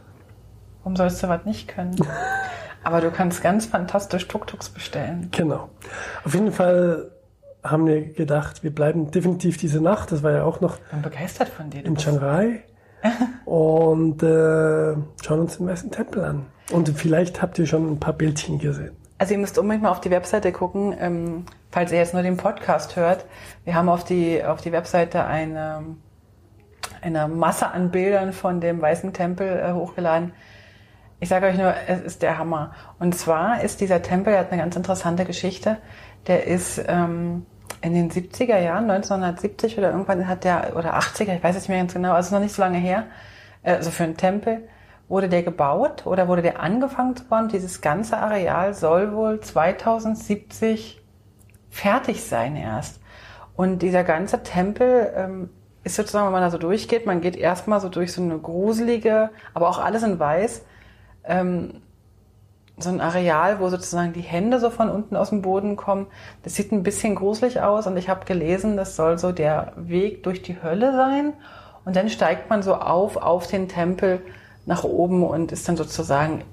Warum 0.79 0.97
sollst 0.97 1.23
du 1.23 1.29
was 1.29 1.45
nicht 1.45 1.69
können? 1.69 1.95
Aber 2.83 2.99
du 2.99 3.11
kannst 3.11 3.41
ganz 3.41 3.65
fantastisch 3.65 4.27
Tuk-Tuks 4.27 4.71
bestellen. 4.71 5.29
Genau. 5.31 5.69
Auf 6.25 6.33
jeden 6.33 6.51
Fall 6.51 7.09
haben 7.63 7.87
wir 7.87 8.11
gedacht, 8.11 8.65
wir 8.65 8.75
bleiben 8.75 9.09
definitiv 9.11 9.55
diese 9.55 9.79
Nacht. 9.79 10.11
Das 10.11 10.21
war 10.21 10.33
ja 10.33 10.43
auch 10.43 10.59
noch. 10.59 10.75
Ich 10.75 10.91
bin 10.91 11.01
begeistert 11.01 11.47
von 11.47 11.69
dir. 11.69 11.85
In 11.85 11.95
Chiang 11.95 12.17
Rai. 12.17 12.65
und 13.45 14.21
äh, 14.21 14.95
schauen 15.23 15.39
uns 15.39 15.55
den 15.59 15.67
Weißen 15.67 15.91
Tempel 15.91 16.25
an. 16.25 16.45
Und 16.73 16.89
vielleicht 16.89 17.41
habt 17.41 17.57
ihr 17.57 17.67
schon 17.67 17.89
ein 17.89 18.01
paar 18.01 18.11
Bildchen 18.11 18.59
gesehen. 18.59 18.96
Also 19.17 19.33
ihr 19.33 19.39
müsst 19.39 19.57
unbedingt 19.57 19.83
mal 19.83 19.89
auf 19.89 20.01
die 20.01 20.11
Webseite 20.11 20.51
gucken, 20.51 20.95
ähm, 20.99 21.45
falls 21.71 21.91
ihr 21.91 21.97
jetzt 21.97 22.13
nur 22.13 22.21
den 22.21 22.37
Podcast 22.37 22.95
hört. 22.95 23.25
Wir 23.63 23.73
haben 23.73 23.89
auf 23.89 24.03
die, 24.03 24.43
auf 24.43 24.61
die 24.61 24.71
Webseite 24.71 25.25
eine, 25.25 25.83
eine 27.01 27.27
Masse 27.27 27.71
an 27.71 27.89
Bildern 27.89 28.31
von 28.31 28.61
dem 28.61 28.79
Weißen 28.79 29.13
Tempel 29.13 29.59
äh, 29.59 29.73
hochgeladen. 29.73 30.33
Ich 31.19 31.29
sage 31.29 31.47
euch 31.47 31.57
nur, 31.57 31.73
es 31.87 32.01
ist 32.01 32.21
der 32.21 32.37
Hammer. 32.37 32.75
Und 32.99 33.15
zwar 33.15 33.63
ist 33.63 33.81
dieser 33.81 34.03
Tempel, 34.03 34.33
der 34.33 34.41
hat 34.41 34.51
eine 34.51 34.61
ganz 34.61 34.75
interessante 34.75 35.25
Geschichte. 35.25 35.77
Der 36.27 36.45
ist 36.45 36.79
ähm, 36.87 37.47
in 37.81 37.95
den 37.95 38.11
70er 38.11 38.59
Jahren, 38.59 38.89
1970 38.89 39.79
oder 39.79 39.91
irgendwann 39.91 40.27
hat 40.27 40.43
der, 40.43 40.75
oder 40.75 40.95
80er, 40.95 41.35
ich 41.35 41.43
weiß 41.43 41.55
es 41.55 41.63
nicht 41.63 41.69
mehr 41.69 41.79
ganz 41.79 41.93
genau, 41.93 42.13
also 42.13 42.35
noch 42.35 42.41
nicht 42.41 42.53
so 42.53 42.61
lange 42.61 42.77
her, 42.77 43.05
äh, 43.63 43.73
also 43.73 43.89
für 43.89 44.03
einen 44.03 44.17
Tempel 44.17 44.67
wurde 45.09 45.29
der 45.29 45.43
gebaut 45.43 46.05
oder 46.05 46.27
wurde 46.27 46.41
der 46.41 46.59
angefangen 46.59 47.15
zu 47.15 47.23
bauen? 47.25 47.47
Dieses 47.47 47.81
ganze 47.81 48.17
Areal 48.17 48.73
soll 48.73 49.13
wohl 49.13 49.39
2070 49.39 51.01
fertig 51.69 52.23
sein 52.23 52.55
erst. 52.55 52.99
Und 53.55 53.81
dieser 53.81 54.03
ganze 54.03 54.43
Tempel 54.43 55.11
ähm, 55.15 55.49
ist 55.83 55.95
sozusagen, 55.95 56.25
wenn 56.25 56.33
man 56.33 56.41
da 56.41 56.51
so 56.51 56.57
durchgeht, 56.57 57.05
man 57.05 57.21
geht 57.21 57.35
erstmal 57.35 57.79
so 57.79 57.89
durch 57.89 58.13
so 58.13 58.21
eine 58.21 58.37
gruselige, 58.37 59.31
aber 59.53 59.69
auch 59.69 59.79
alles 59.79 60.03
in 60.03 60.19
weiß, 60.19 60.63
ähm, 61.23 61.81
so 62.79 62.89
ein 62.89 63.01
Areal, 63.01 63.59
wo 63.59 63.69
sozusagen 63.69 64.13
die 64.13 64.21
Hände 64.21 64.59
so 64.59 64.69
von 64.69 64.89
unten 64.89 65.15
aus 65.15 65.29
dem 65.29 65.41
Boden 65.41 65.75
kommen. 65.75 66.07
Das 66.43 66.53
sieht 66.53 66.71
ein 66.71 66.83
bisschen 66.83 67.15
gruselig 67.15 67.61
aus 67.61 67.87
und 67.87 67.97
ich 67.97 68.07
habe 68.07 68.25
gelesen, 68.25 68.77
das 68.77 68.95
soll 68.95 69.17
so 69.17 69.31
der 69.31 69.73
Weg 69.75 70.21
durch 70.23 70.43
die 70.43 70.61
Hölle 70.61 70.91
sein. 70.95 71.33
Und 71.85 71.95
dann 71.95 72.09
steigt 72.09 72.49
man 72.49 72.61
so 72.61 72.75
auf 72.75 73.17
auf 73.17 73.47
den 73.47 73.67
Tempel 73.67 74.21
nach 74.67 74.83
oben 74.83 75.23
und 75.23 75.51
ist 75.51 75.67
dann 75.67 75.77
sozusagen, 75.77 76.43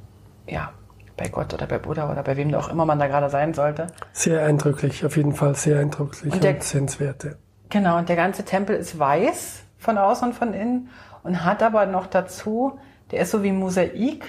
ja, 0.47 0.73
bei 1.17 1.29
Gott 1.29 1.53
oder 1.53 1.67
bei 1.67 1.79
Buddha 1.79 2.11
oder 2.11 2.23
bei 2.23 2.37
wem 2.37 2.55
auch 2.55 2.69
immer 2.69 2.87
man 2.87 2.99
da 2.99 3.07
gerade 3.07 3.29
sein 3.29 3.55
sollte. 3.55 3.89
Sehr 4.13 4.43
eindrücklich, 4.45 5.05
auf 5.05 5.17
jeden 5.17 5.35
Fall 5.35 5.55
sehr 5.55 5.79
eindrücklich 5.79 6.33
und, 6.33 6.43
der, 6.43 6.55
und 6.55 6.63
sehenswert. 6.63 7.37
Genau, 7.69 7.99
und 7.99 8.09
der 8.09 8.17
ganze 8.17 8.45
Tempel 8.45 8.77
ist 8.77 8.99
weiß 8.99 9.63
von 9.79 9.99
außen 9.99 10.29
und 10.29 10.35
von 10.35 10.55
innen 10.55 10.89
und 11.23 11.45
hat 11.45 11.63
aber 11.63 11.87
noch 11.87 12.07
dazu, 12.07 12.79
der 13.11 13.21
ist 13.21 13.33
so 13.33 13.43
wie 13.43 13.53
Mosaik 13.53 14.25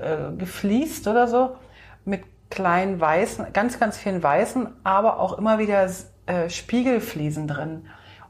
äh, 0.00 0.36
gefliest 0.36 1.08
oder 1.08 1.28
so, 1.28 1.56
mit 2.04 2.22
kleinen 2.50 3.00
weißen, 3.00 3.46
ganz, 3.52 3.78
ganz 3.78 3.96
vielen 3.96 4.22
weißen, 4.22 4.68
aber 4.82 5.20
auch 5.20 5.38
immer 5.38 5.58
wieder 5.58 5.88
äh, 6.26 6.50
Spiegelfliesen 6.50 7.46
drin. 7.46 7.86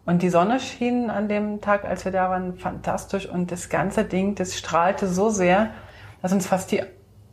Und 0.09 0.23
die 0.23 0.31
Sonne 0.31 0.59
schien 0.59 1.11
an 1.11 1.29
dem 1.29 1.61
Tag, 1.61 1.85
als 1.85 2.07
wir 2.07 2.13
da 2.13 2.31
waren, 2.31 2.57
fantastisch. 2.57 3.27
Und 3.27 3.53
das 3.53 3.69
ganze 3.69 4.05
Ding, 4.05 4.35
das 4.37 4.57
strahlte 4.57 5.07
so 5.07 5.29
sehr, 5.29 5.69
dass 6.23 6.33
uns 6.33 6.47
fast 6.47 6.73
die 6.73 6.83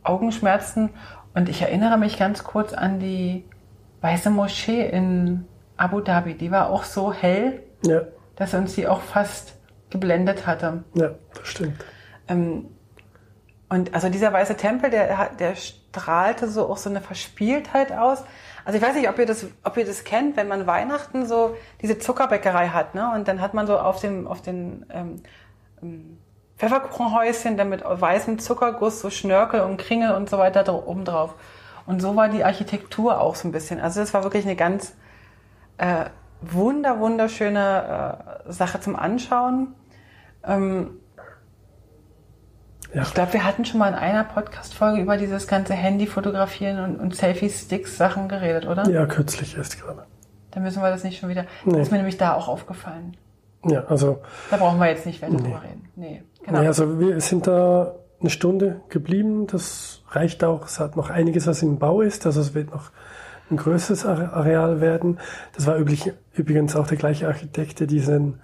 Augen 0.02 0.30
schmerzten. 0.30 0.90
Und 1.32 1.48
ich 1.48 1.62
erinnere 1.62 1.96
mich 1.96 2.18
ganz 2.18 2.44
kurz 2.44 2.74
an 2.74 3.00
die 3.00 3.46
Weiße 4.02 4.28
Moschee 4.28 4.86
in 4.90 5.46
Abu 5.78 6.02
Dhabi. 6.02 6.34
Die 6.34 6.50
war 6.50 6.68
auch 6.68 6.84
so 6.84 7.14
hell, 7.14 7.62
ja. 7.82 8.02
dass 8.36 8.52
uns 8.52 8.74
die 8.74 8.86
auch 8.86 9.00
fast 9.00 9.54
geblendet 9.88 10.46
hatte. 10.46 10.84
Ja, 10.92 11.12
das 11.32 11.48
stimmt. 11.48 11.82
Ähm, 12.28 12.66
und 13.70 13.94
also 13.94 14.10
dieser 14.10 14.34
weiße 14.34 14.58
Tempel, 14.58 14.90
der, 14.90 15.30
der 15.38 15.54
strahlte 15.54 16.46
so 16.50 16.68
auch 16.68 16.76
so 16.76 16.90
eine 16.90 17.00
Verspieltheit 17.00 17.92
aus. 17.92 18.22
Also 18.66 18.78
ich 18.78 18.84
weiß 18.84 18.96
nicht, 18.96 19.08
ob 19.08 19.16
ihr 19.20 19.26
das, 19.26 19.46
ob 19.62 19.76
ihr 19.76 19.86
das 19.86 20.02
kennt, 20.02 20.36
wenn 20.36 20.48
man 20.48 20.66
Weihnachten 20.66 21.24
so 21.24 21.56
diese 21.82 22.00
Zuckerbäckerei 22.00 22.70
hat, 22.70 22.96
ne? 22.96 23.12
Und 23.14 23.28
dann 23.28 23.40
hat 23.40 23.54
man 23.54 23.68
so 23.68 23.78
auf 23.78 24.00
dem, 24.00 24.26
auf 24.26 24.42
den 24.42 24.84
ähm, 24.90 25.22
ähm 25.80 26.18
Pfefferkuchenhäuschen 26.58 27.56
dann 27.56 27.68
mit 27.68 27.84
weißem 27.84 28.40
Zuckerguss 28.40 29.00
so 29.00 29.10
Schnörkel 29.10 29.60
und 29.60 29.76
Kringel 29.76 30.14
und 30.14 30.28
so 30.28 30.38
weiter 30.38 30.88
oben 30.88 31.04
drauf. 31.04 31.34
Und 31.86 32.00
so 32.00 32.16
war 32.16 32.28
die 32.28 32.42
Architektur 32.42 33.20
auch 33.20 33.36
so 33.36 33.46
ein 33.46 33.52
bisschen. 33.52 33.78
Also 33.78 34.00
das 34.00 34.12
war 34.14 34.24
wirklich 34.24 34.46
eine 34.46 34.56
ganz 34.56 34.96
äh, 35.78 36.06
wunder, 36.40 36.98
wunderschöne 36.98 38.40
äh, 38.48 38.52
Sache 38.52 38.80
zum 38.80 38.96
Anschauen. 38.96 39.74
Ähm, 40.44 40.98
ja. 42.96 43.02
Ich 43.02 43.14
glaube, 43.14 43.34
wir 43.34 43.44
hatten 43.44 43.64
schon 43.64 43.78
mal 43.78 43.88
in 43.88 43.94
einer 43.94 44.24
Podcast-Folge 44.24 45.00
über 45.02 45.16
dieses 45.16 45.46
ganze 45.46 45.74
Handy-Fotografieren 45.74 46.82
und, 46.82 46.96
und 46.96 47.14
Selfie-Sticks-Sachen 47.14 48.28
geredet, 48.28 48.66
oder? 48.66 48.88
Ja, 48.88 49.06
kürzlich 49.06 49.56
erst 49.56 49.80
gerade. 49.80 50.04
Dann 50.50 50.62
müssen 50.62 50.82
wir 50.82 50.90
das 50.90 51.04
nicht 51.04 51.20
schon 51.20 51.28
wieder. 51.28 51.44
Nee. 51.64 51.74
Das 51.74 51.82
ist 51.82 51.90
mir 51.90 51.98
nämlich 51.98 52.16
da 52.16 52.34
auch 52.34 52.48
aufgefallen. 52.48 53.16
Ja, 53.66 53.84
also. 53.84 54.20
Da 54.50 54.56
brauchen 54.56 54.78
wir 54.78 54.88
jetzt 54.88 55.04
nicht 55.04 55.20
weiter 55.20 55.34
nee. 55.34 55.42
drüber 55.42 55.62
reden. 55.62 55.88
Nee. 55.94 56.22
Genau. 56.44 56.62
Ja, 56.62 56.68
also 56.68 56.98
wir 56.98 57.20
sind 57.20 57.46
da 57.46 57.94
eine 58.20 58.30
Stunde 58.30 58.80
geblieben. 58.88 59.46
Das 59.46 60.02
reicht 60.10 60.42
auch. 60.44 60.64
Es 60.64 60.80
hat 60.80 60.96
noch 60.96 61.10
einiges, 61.10 61.46
was 61.46 61.62
im 61.62 61.78
Bau 61.78 62.00
ist. 62.00 62.24
Also 62.24 62.40
es 62.40 62.54
wird 62.54 62.70
noch 62.70 62.90
ein 63.50 63.58
größeres 63.58 64.06
Are- 64.06 64.32
Areal 64.32 64.80
werden. 64.80 65.18
Das 65.54 65.66
war 65.66 65.76
üblich, 65.76 66.12
übrigens 66.32 66.74
auch 66.74 66.86
der 66.86 66.96
gleiche 66.96 67.28
Architekt, 67.28 67.80
der 67.80 67.86
diesen 67.86 68.40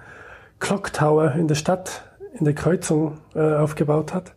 Clock 0.60 0.92
Tower 0.92 1.32
in 1.32 1.48
der 1.48 1.54
Stadt, 1.54 2.02
in 2.38 2.44
der 2.44 2.54
Kreuzung 2.54 3.18
äh, 3.34 3.54
aufgebaut 3.54 4.12
hat. 4.12 4.34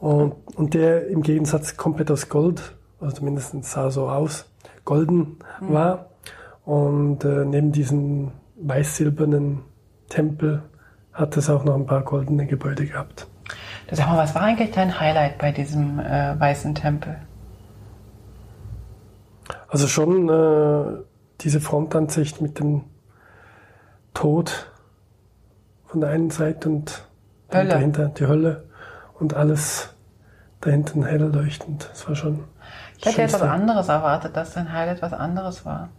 Und, 0.00 0.34
und 0.56 0.74
der 0.74 1.08
im 1.08 1.22
Gegensatz 1.22 1.76
komplett 1.76 2.10
aus 2.10 2.28
Gold, 2.28 2.76
also 3.00 3.16
zumindest 3.16 3.64
sah 3.64 3.90
so 3.90 4.08
aus, 4.08 4.50
golden 4.84 5.38
war. 5.60 6.10
Und 6.64 7.24
äh, 7.24 7.44
neben 7.44 7.72
diesem 7.72 8.32
weiß-silbernen 8.56 9.62
Tempel 10.08 10.62
hat 11.12 11.36
es 11.36 11.48
auch 11.48 11.64
noch 11.64 11.74
ein 11.74 11.86
paar 11.86 12.02
goldene 12.02 12.46
Gebäude 12.46 12.86
gehabt. 12.86 13.26
Du 13.88 13.94
sag 13.94 14.08
mal, 14.08 14.18
was 14.18 14.34
war 14.34 14.42
eigentlich 14.42 14.72
dein 14.72 14.98
Highlight 14.98 15.38
bei 15.38 15.52
diesem 15.52 16.00
äh, 16.00 16.38
weißen 16.38 16.74
Tempel? 16.74 17.16
Also 19.68 19.86
schon 19.86 20.28
äh, 20.28 21.02
diese 21.40 21.60
Frontansicht 21.60 22.40
mit 22.40 22.58
dem 22.58 22.84
Tod 24.14 24.72
von 25.86 26.00
der 26.00 26.10
einen 26.10 26.30
Seite 26.30 26.68
und 26.68 27.06
Hölle. 27.52 27.68
dahinter 27.68 28.08
die 28.08 28.26
Hölle 28.26 28.64
und 29.18 29.34
alles 29.34 29.94
dahinten 30.60 31.04
hell 31.04 31.30
leuchtend. 31.32 31.88
Das 31.90 32.06
war 32.08 32.14
schon. 32.14 32.44
Ich 32.98 33.06
hätte 33.06 33.22
jetzt 33.22 33.34
was 33.34 33.40
Schönste. 33.40 33.50
anderes 33.50 33.88
erwartet, 33.88 34.36
dass 34.36 34.54
dein 34.54 34.72
Highlight 34.72 35.02
was 35.02 35.12
anderes 35.12 35.64
war. 35.64 35.90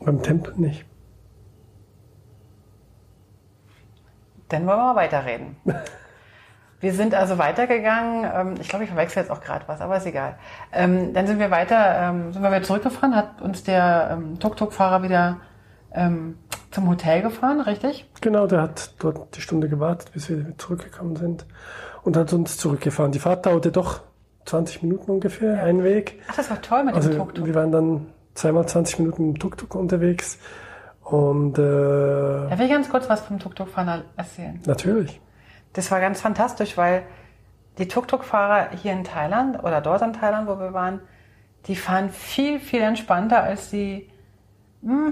Beim 0.00 0.22
Tempel 0.22 0.54
nicht. 0.56 0.84
Dann 4.48 4.66
wollen 4.66 4.78
wir 4.78 4.94
mal 4.94 4.96
weiterreden. 4.96 5.56
Wir 6.78 6.92
sind 6.92 7.14
also 7.14 7.38
weitergegangen. 7.38 8.30
Ähm, 8.32 8.54
ich 8.60 8.68
glaube, 8.68 8.84
ich 8.84 8.90
verwechsel 8.90 9.22
jetzt 9.22 9.30
auch 9.30 9.40
gerade 9.40 9.66
was, 9.66 9.80
aber 9.80 9.96
ist 9.96 10.06
egal. 10.06 10.38
Ähm, 10.72 11.14
dann 11.14 11.26
sind 11.26 11.38
wir 11.38 11.50
weiter, 11.50 11.96
ähm, 11.98 12.34
sind 12.34 12.42
wir 12.42 12.50
wieder 12.50 12.62
zurückgefahren, 12.62 13.16
hat 13.16 13.40
uns 13.40 13.64
der 13.64 14.18
Tuk-Tuk-Fahrer 14.38 15.02
wieder 15.02 15.38
ähm, 15.96 16.36
zum 16.70 16.88
Hotel 16.88 17.22
gefahren, 17.22 17.60
richtig? 17.60 18.08
Genau, 18.20 18.46
der 18.46 18.62
hat 18.62 18.92
dort 18.98 19.36
die 19.36 19.40
Stunde 19.40 19.68
gewartet, 19.68 20.12
bis 20.12 20.28
wir 20.28 20.56
zurückgekommen 20.58 21.16
sind 21.16 21.46
und 22.02 22.16
hat 22.16 22.32
uns 22.32 22.56
zurückgefahren. 22.58 23.12
Die 23.12 23.18
Fahrt 23.18 23.46
dauerte 23.46 23.72
doch 23.72 24.00
20 24.44 24.82
Minuten 24.82 25.10
ungefähr, 25.10 25.62
ein 25.64 25.82
Weg. 25.82 26.20
Ach, 26.28 26.36
das 26.36 26.50
war 26.50 26.60
toll 26.62 26.84
mit 26.84 26.94
Also 26.94 27.08
dem 27.08 27.18
Tuk-Tuk. 27.18 27.46
wir 27.46 27.54
waren 27.54 27.72
dann 27.72 28.06
zweimal 28.34 28.66
20 28.66 28.98
Minuten 29.00 29.30
im 29.30 29.38
Tuk-Tuk 29.38 29.74
unterwegs 29.74 30.38
und 31.02 31.58
äh, 31.58 31.62
Da 31.62 32.50
will 32.58 32.66
ich 32.66 32.72
ganz 32.72 32.88
kurz 32.88 33.08
was 33.08 33.20
vom 33.22 33.38
Tuk-Tuk-Fahren 33.38 34.02
erzählen. 34.16 34.60
natürlich. 34.66 35.20
Das 35.72 35.90
war 35.90 36.00
ganz 36.00 36.20
fantastisch, 36.20 36.76
weil 36.76 37.02
die 37.78 37.88
Tuk-Tuk-Fahrer 37.88 38.70
hier 38.76 38.92
in 38.92 39.04
Thailand 39.04 39.62
oder 39.62 39.80
dort 39.80 40.02
in 40.02 40.12
Thailand, 40.12 40.48
wo 40.48 40.58
wir 40.58 40.72
waren, 40.72 41.00
die 41.66 41.76
fahren 41.76 42.10
viel, 42.10 42.60
viel 42.60 42.80
entspannter 42.80 43.42
als 43.42 43.70
die, 43.70 44.08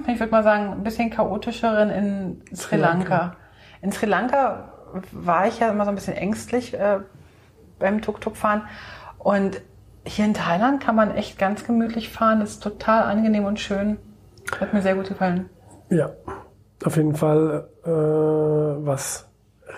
ich 0.07 0.21
würde 0.21 0.31
mal 0.31 0.43
sagen, 0.43 0.73
ein 0.73 0.85
bisschen 0.85 1.11
chaotischeren 1.11 1.91
in 1.91 2.43
Sri 2.49 2.57
Sri 2.57 2.77
Lanka. 2.77 3.17
Lanka. 3.17 3.37
In 3.83 3.93
Sri 3.93 4.07
Lanka 4.07 4.73
war 5.13 5.47
ich 5.47 5.59
ja 5.59 5.71
immer 5.71 5.85
so 5.85 5.91
ein 5.91 5.95
bisschen 5.97 6.17
ängstlich 6.17 6.75
äh, 6.75 7.01
beim 7.79 8.01
Tuk-Tuk-Fahren. 8.01 8.63
Und 9.19 9.61
hier 10.07 10.25
in 10.25 10.35
Thailand 10.35 10.81
kann 10.83 10.95
man 10.95 11.15
echt 11.15 11.39
ganz 11.39 11.65
gemütlich 11.65 12.11
fahren. 12.11 12.41
Das 12.41 12.51
ist 12.51 12.63
total 12.63 13.05
angenehm 13.05 13.45
und 13.45 13.59
schön. 13.59 13.99
Hat 14.61 14.73
mir 14.73 14.83
sehr 14.83 14.95
gut 14.95 15.09
gefallen. 15.09 15.49
Ja, 15.91 16.11
auf 16.85 16.97
jeden 16.97 17.15
Fall 17.17 17.69
äh, 17.85 17.89
was 17.89 19.29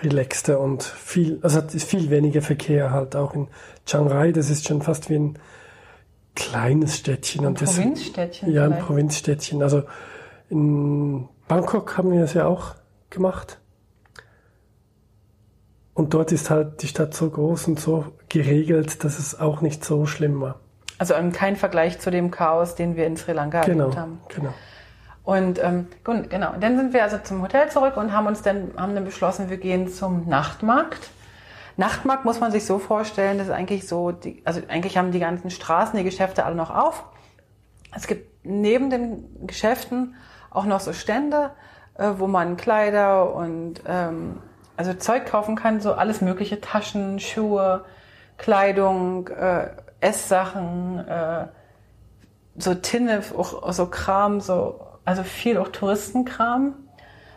relaxter 0.01 0.59
und 0.59 0.83
viel, 0.83 1.39
also 1.41 1.59
es 1.59 1.73
ist 1.73 1.89
viel 1.89 2.09
weniger 2.09 2.41
Verkehr 2.41 2.91
halt 2.91 3.15
auch 3.15 3.33
in 3.33 3.47
Chiang 3.85 4.07
Rai. 4.07 4.31
Das 4.31 4.49
ist 4.49 4.67
schon 4.67 4.81
fast 4.81 5.09
wie 5.09 5.15
ein 5.15 5.39
kleines 6.37 6.97
Städtchen. 6.97 7.45
und 7.45 7.61
das, 7.61 7.75
Provinzstädtchen 7.75 8.51
Ja, 8.51 8.63
ein 8.63 8.71
vielleicht. 8.71 8.87
Provinzstädtchen. 8.87 9.61
Also 9.63 9.83
in 10.49 11.27
Bangkok 11.47 11.97
haben 11.97 12.11
wir 12.11 12.21
das 12.21 12.33
ja 12.33 12.45
auch 12.45 12.75
gemacht. 13.09 13.59
Und 15.93 16.13
dort 16.13 16.31
ist 16.31 16.49
halt 16.49 16.81
die 16.83 16.87
Stadt 16.87 17.13
so 17.15 17.29
groß 17.29 17.67
und 17.69 17.79
so 17.79 18.05
geregelt, 18.29 19.03
dass 19.03 19.17
es 19.17 19.39
auch 19.39 19.61
nicht 19.61 19.83
so 19.83 20.05
schlimm 20.05 20.39
war. 20.41 20.59
Also 20.99 21.13
kein 21.33 21.55
Vergleich 21.55 21.99
zu 21.99 22.11
dem 22.11 22.31
Chaos, 22.31 22.75
den 22.75 22.95
wir 22.95 23.05
in 23.07 23.17
Sri 23.17 23.33
Lanka 23.33 23.61
Genau, 23.61 23.85
erlebt 23.85 23.97
haben. 23.99 24.19
genau. 24.29 24.53
Und 25.23 25.61
ähm, 25.61 25.87
gut, 26.03 26.29
genau. 26.29 26.53
Dann 26.59 26.77
sind 26.77 26.93
wir 26.93 27.03
also 27.03 27.17
zum 27.23 27.41
Hotel 27.41 27.69
zurück 27.69 27.97
und 27.97 28.13
haben 28.13 28.27
uns 28.27 28.41
dann 28.43 28.71
haben 28.77 28.95
dann 28.95 29.03
beschlossen, 29.05 29.49
wir 29.49 29.57
gehen 29.57 29.89
zum 29.89 30.27
Nachtmarkt. 30.29 31.09
Nachtmarkt 31.77 32.25
muss 32.25 32.39
man 32.39 32.51
sich 32.51 32.65
so 32.65 32.79
vorstellen, 32.79 33.37
das 33.37 33.47
ist 33.47 33.53
eigentlich 33.53 33.87
so, 33.87 34.11
die, 34.11 34.41
also 34.45 34.61
eigentlich 34.67 34.97
haben 34.97 35.11
die 35.11 35.19
ganzen 35.19 35.51
Straßen, 35.51 35.97
die 35.97 36.03
Geschäfte 36.03 36.43
alle 36.43 36.55
noch 36.55 36.73
auf. 36.73 37.05
Es 37.95 38.07
gibt 38.07 38.45
neben 38.45 38.89
den 38.89 39.47
Geschäften 39.47 40.15
auch 40.49 40.65
noch 40.65 40.79
so 40.79 40.91
Stände, 40.91 41.51
äh, 41.95 42.13
wo 42.17 42.25
man 42.25 42.57
Kleider 42.57 43.33
und 43.33 43.81
ähm, 43.87 44.41
also 44.75 44.93
Zeug 44.93 45.27
kaufen 45.27 45.55
kann, 45.55 45.79
so 45.79 45.93
alles 45.93 46.21
mögliche, 46.21 46.61
Taschen, 46.61 47.19
Schuhe, 47.19 47.85
Kleidung, 48.37 49.27
äh, 49.27 49.69
Esssachen, 49.99 50.99
äh, 51.07 51.47
so 52.57 52.73
Tinne, 52.73 53.21
auch 53.35 53.71
so 53.71 53.85
Kram, 53.87 54.41
so, 54.41 54.79
also 55.05 55.23
viel 55.23 55.57
auch 55.57 55.69
Touristenkram, 55.69 56.73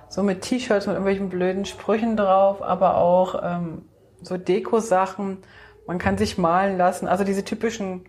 so 0.09 0.23
mit 0.23 0.43
T-Shirts 0.43 0.87
mit 0.87 0.95
irgendwelchen 0.95 1.29
blöden 1.29 1.67
Sprüchen 1.67 2.17
drauf, 2.17 2.63
aber 2.63 2.97
auch 2.97 3.41
ähm, 3.43 3.83
so 4.23 4.37
Deko-Sachen. 4.37 5.39
Man 5.87 5.99
kann 5.99 6.19
sich 6.19 6.39
malen 6.39 6.79
lassen, 6.79 7.09
also 7.09 7.25
diese 7.25 7.45
typischen 7.45 8.05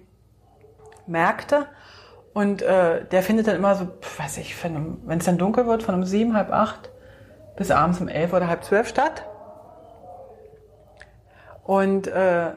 Märkte. 1.08 1.68
Und 2.34 2.62
äh, 2.62 3.06
der 3.06 3.24
findet 3.24 3.48
dann 3.48 3.56
immer 3.56 3.76
so, 3.76 3.88
weiß 4.18 4.38
ich, 4.38 4.56
wenn 4.64 5.18
es 5.18 5.26
dann 5.26 5.38
dunkel 5.38 5.68
wird, 5.68 5.84
von 5.84 5.96
um 5.96 6.04
sieben, 6.04 6.36
halb 6.36 6.52
acht 6.52 6.92
bis 7.58 7.72
abends 7.72 8.00
um 8.00 8.08
elf 8.08 8.34
oder 8.34 8.48
halb 8.48 8.64
zwölf 8.64 8.88
statt. 8.88 9.26
Und 11.64 12.08
äh, 12.08 12.52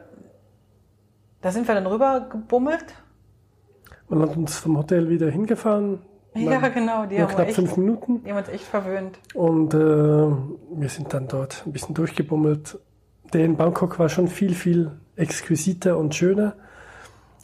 da 1.41 1.51
sind 1.51 1.69
wir 1.69 1.75
dann 1.75 1.87
rüber 1.87 2.27
gebummelt. 2.31 2.87
Man 4.09 4.23
hat 4.23 4.37
uns 4.37 4.57
vom 4.59 4.79
Hotel 4.79 5.09
wieder 5.09 5.31
hingefahren. 5.31 6.01
Ja, 6.35 6.69
genau, 6.69 7.07
die 7.07 7.21
haben, 7.21 7.29
knapp 7.29 7.47
echt, 7.47 7.55
fünf 7.55 7.77
Minuten. 7.77 8.25
die 8.25 8.31
haben 8.31 8.39
uns 8.39 8.49
echt 8.49 8.65
verwöhnt. 8.65 9.19
Und 9.35 9.73
äh, 9.75 9.77
wir 9.77 10.89
sind 10.89 11.13
dann 11.13 11.29
dort 11.29 11.63
ein 11.67 11.73
bisschen 11.73 11.95
durchgebummelt. 11.95 12.79
Der 13.33 13.45
in 13.45 13.57
Bangkok 13.57 13.99
war 13.99 14.09
schon 14.09 14.29
viel, 14.29 14.55
viel 14.55 14.93
exquisiter 15.17 15.97
und 15.99 16.15
schöner. 16.15 16.55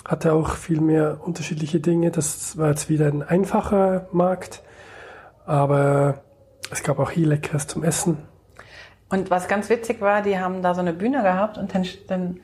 Hatte 0.04 0.32
auch 0.32 0.50
viel 0.50 0.80
mehr 0.80 1.18
unterschiedliche 1.24 1.80
Dinge. 1.80 2.10
Das 2.10 2.56
war 2.56 2.68
jetzt 2.68 2.88
wieder 2.88 3.06
ein 3.06 3.22
einfacher 3.22 4.08
Markt. 4.12 4.62
Aber 5.46 6.22
es 6.70 6.82
gab 6.82 6.98
auch 6.98 7.10
hier 7.10 7.26
Leckeres 7.26 7.66
zum 7.66 7.82
Essen. 7.82 8.18
Und 9.08 9.30
was 9.30 9.48
ganz 9.48 9.68
witzig 9.68 10.00
war, 10.00 10.22
die 10.22 10.38
haben 10.38 10.62
da 10.62 10.74
so 10.74 10.80
eine 10.80 10.92
Bühne 10.92 11.22
gehabt 11.22 11.58
und 11.58 11.74
dann, 11.74 11.84
dann 12.06 12.40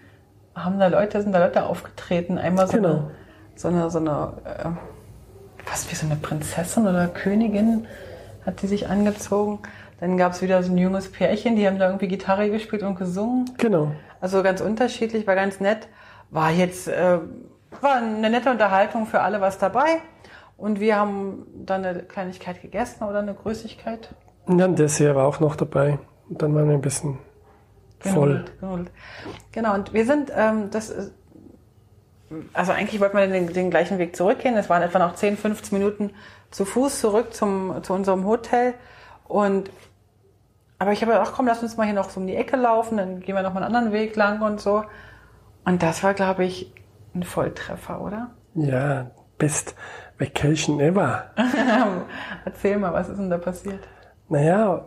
haben 0.55 0.81
da 0.81 0.89
Leute, 0.89 1.23
sind 1.23 1.33
da 1.33 1.39
Leute 1.45 1.65
aufgetreten. 1.65 2.39
Einmal 2.39 2.67
so 2.67 2.73
Genau. 2.73 2.89
eine, 2.89 3.11
so 3.55 3.69
eine, 3.69 3.91
so 3.91 3.99
eine 3.99 4.33
äh, 4.45 4.69
fast 5.65 5.91
wie 5.91 5.95
so 5.95 6.07
eine 6.07 6.17
Prinzessin 6.17 6.87
oder 6.87 7.07
Königin 7.07 7.87
hat 8.45 8.63
die 8.63 8.67
sich 8.67 8.89
angezogen. 8.89 9.61
Dann 10.01 10.19
gab 10.19 10.33
es 10.33 10.43
wieder 10.43 10.63
so 10.63 10.73
ein 10.73 10.79
junges 10.79 11.11
Pärchen, 11.11 11.57
die 11.57 11.67
haben 11.67 11.79
da 11.79 11.87
irgendwie 11.87 12.09
Gitarre 12.09 12.51
gespielt 12.51 12.83
und 12.83 12.97
gesungen. 12.97 13.51
Genau. 13.57 13.93
Also 14.21 14.43
ganz 14.43 14.61
unterschiedlich, 14.61 15.27
war 15.27 15.35
ganz 15.35 15.61
nett. 15.61 15.89
War 16.31 16.51
jetzt, 16.51 16.89
äh, 16.89 17.19
war 17.81 17.97
eine 17.97 18.29
nette 18.29 18.51
Unterhaltung 18.51 19.07
für 19.07 19.21
alle 19.21 19.41
was 19.41 19.59
dabei. 19.59 20.01
Und 20.57 20.81
wir 20.81 20.97
haben 20.97 21.47
dann 21.65 21.85
eine 21.85 22.03
Kleinigkeit 22.03 22.61
gegessen 22.63 23.05
oder 23.05 23.21
eine 23.21 23.35
Größigkeit. 23.35 24.15
Und 24.47 24.59
dann 24.59 24.77
Dessert 24.77 25.15
war 25.15 25.27
auch 25.27 25.41
noch 25.41 25.57
dabei. 25.57 25.99
Und 26.29 26.43
dann 26.43 26.55
waren 26.55 26.69
wir 26.69 26.75
ein 26.75 26.81
bisschen 26.81 27.19
voll. 28.01 28.29
Genudelt, 28.29 28.61
genudelt. 28.61 28.91
Genau, 29.53 29.75
und 29.75 29.93
wir 29.93 30.05
sind, 30.07 30.33
ähm, 30.35 30.71
das 30.71 30.91
ist, 30.91 31.13
also 32.53 32.73
eigentlich 32.73 33.01
wollten 33.01 33.17
wir 33.17 33.27
den, 33.27 33.53
den 33.53 33.71
gleichen 33.71 33.99
Weg 33.99 34.17
zurückgehen. 34.17 34.57
Es 34.57 34.69
waren 34.69 34.83
etwa 34.83 34.99
noch 34.99 35.15
10, 35.15 35.37
15 35.37 35.79
Minuten 35.79 36.11
zu 36.51 36.65
Fuß 36.65 37.01
zurück 37.01 37.35
zum, 37.35 37.83
zu 37.83 37.93
unserem 37.93 38.27
Hotel. 38.27 38.75
Und, 39.29 39.71
aber 40.79 40.93
ich 40.93 41.03
habe 41.03 41.13
gedacht, 41.13 41.29
ach 41.31 41.37
komm, 41.37 41.47
lass 41.47 41.63
uns 41.63 41.77
mal 41.77 41.85
hier 41.85 41.95
noch 41.95 42.11
so 42.11 42.21
um 42.21 42.27
die 42.27 42.37
Ecke 42.37 42.57
laufen, 42.57 42.99
dann 42.99 43.21
gehen 43.21 43.35
wir 43.35 43.43
noch 43.43 43.55
mal 43.55 43.63
einen 43.63 43.75
anderen 43.75 43.93
Weg 43.93 44.17
lang 44.17 44.43
und 44.43 44.61
so. 44.61 44.85
Und 45.65 45.83
das 45.83 46.03
war, 46.03 46.15
glaube 46.15 46.45
ich, 46.45 46.73
ein 47.15 47.23
Volltreffer, 47.23 48.01
oder? 48.01 48.31
Ja, 48.55 49.11
best 49.39 49.75
vacation 50.19 50.81
ever. 50.81 51.31
Erzähl 52.45 52.79
mal, 52.79 52.93
was 52.93 53.09
ist 53.09 53.19
denn 53.19 53.31
da 53.31 53.39
passiert? 53.39 53.81
Naja, 54.29 54.85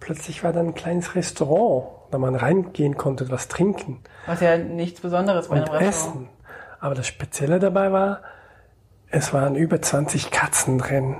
plötzlich 0.00 0.44
war 0.44 0.52
da 0.52 0.60
ein 0.60 0.74
kleines 0.74 1.14
Restaurant, 1.14 1.86
da 2.10 2.18
man 2.18 2.34
reingehen 2.34 2.96
konnte, 2.96 3.30
was 3.30 3.48
trinken. 3.48 4.00
Was 4.26 4.40
ja 4.40 4.56
nichts 4.58 5.00
Besonderes 5.00 5.48
bei 5.48 5.56
und 5.56 5.70
einem 5.70 5.78
Restaurant. 5.78 5.88
Essen. 5.88 6.28
Aber 6.78 6.94
das 6.94 7.06
Spezielle 7.06 7.58
dabei 7.58 7.90
war, 7.90 8.22
es 9.08 9.32
waren 9.32 9.56
über 9.56 9.80
20 9.80 10.30
Katzen 10.30 10.78
drin. 10.78 11.16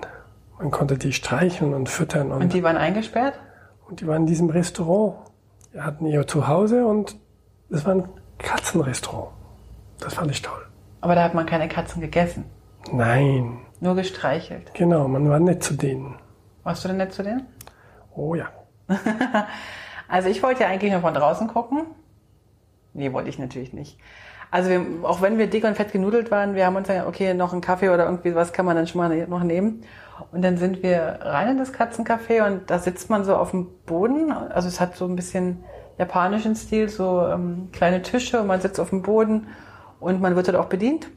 Man 0.58 0.70
konnte 0.70 0.96
die 0.96 1.12
streicheln 1.12 1.75
und 1.75 1.88
füttern 1.88 2.32
und, 2.32 2.42
Und 2.42 2.52
die 2.52 2.62
waren 2.62 2.76
eingesperrt? 2.76 3.38
Und 3.88 4.00
die 4.00 4.06
waren 4.06 4.22
in 4.22 4.26
diesem 4.26 4.48
Restaurant. 4.50 5.16
Wir 5.72 5.84
hatten 5.84 6.06
ihr 6.06 6.26
Zuhause 6.26 6.86
und 6.86 7.16
es 7.70 7.84
war 7.84 7.94
ein 7.94 8.08
Katzenrestaurant. 8.38 9.32
Das 10.00 10.14
fand 10.14 10.30
ich 10.30 10.42
toll. 10.42 10.60
Aber 11.00 11.14
da 11.14 11.22
hat 11.22 11.34
man 11.34 11.46
keine 11.46 11.68
Katzen 11.68 12.00
gegessen, 12.00 12.44
Nein, 12.92 13.58
nur 13.80 13.94
gestreichelt. 13.94 14.72
genau, 14.75 15.08
man 15.08 15.28
war 15.28 15.38
nett 15.40 15.62
zu 15.62 15.75
denen. 15.75 16.16
Warst 16.62 16.84
du 16.84 16.88
denn 16.88 16.96
nett 16.96 17.12
zu 17.12 17.22
denen? 17.22 17.46
Oh 18.14 18.34
ja. 18.34 18.48
Also 20.08 20.28
ich 20.28 20.42
wollte 20.42 20.62
ja 20.62 20.68
eigentlich 20.68 20.92
nur 20.92 21.00
von 21.00 21.14
draußen 21.14 21.48
gucken. 21.48 21.82
Nee, 22.94 23.12
wollte 23.12 23.28
ich 23.28 23.38
natürlich 23.38 23.72
nicht. 23.72 23.98
Also 24.50 24.70
wir, 24.70 24.80
auch 25.02 25.20
wenn 25.20 25.36
wir 25.38 25.48
dick 25.48 25.64
und 25.64 25.76
fett 25.76 25.92
genudelt 25.92 26.30
waren, 26.30 26.54
wir 26.54 26.64
haben 26.64 26.76
uns 26.76 26.86
dann, 26.86 27.06
okay, 27.08 27.34
noch 27.34 27.52
einen 27.52 27.60
Kaffee 27.60 27.88
oder 27.88 28.04
irgendwie 28.04 28.34
was 28.34 28.52
kann 28.52 28.64
man 28.64 28.76
dann 28.76 28.86
schon 28.86 29.00
mal 29.00 29.26
noch 29.26 29.42
nehmen. 29.42 29.82
Und 30.32 30.42
dann 30.42 30.56
sind 30.56 30.82
wir 30.82 31.18
rein 31.23 31.50
in 31.50 31.58
das 31.58 31.73
Katzencafé 31.73 32.46
und 32.46 32.70
da 32.70 32.78
sitzt 32.78 33.11
man 33.11 33.25
so 33.25 33.37
auf 33.37 33.50
dem 33.50 33.68
Boden. 33.87 34.32
Also 34.32 34.68
es 34.68 34.80
hat 34.80 34.96
so 34.96 35.04
ein 35.04 35.16
bisschen 35.16 35.64
japanischen 35.99 36.56
Stil, 36.56 36.88
so 36.88 37.26
ähm, 37.26 37.68
kleine 37.73 38.02
Tische 38.02 38.40
und 38.40 38.46
man 38.46 38.61
sitzt 38.61 38.80
auf 38.80 38.90
dem 38.90 39.02
Boden 39.02 39.49
und 40.00 40.20
man 40.20 40.37
wird 40.37 40.49
dort 40.49 40.56
auch 40.56 40.66
bedient. 40.66 41.08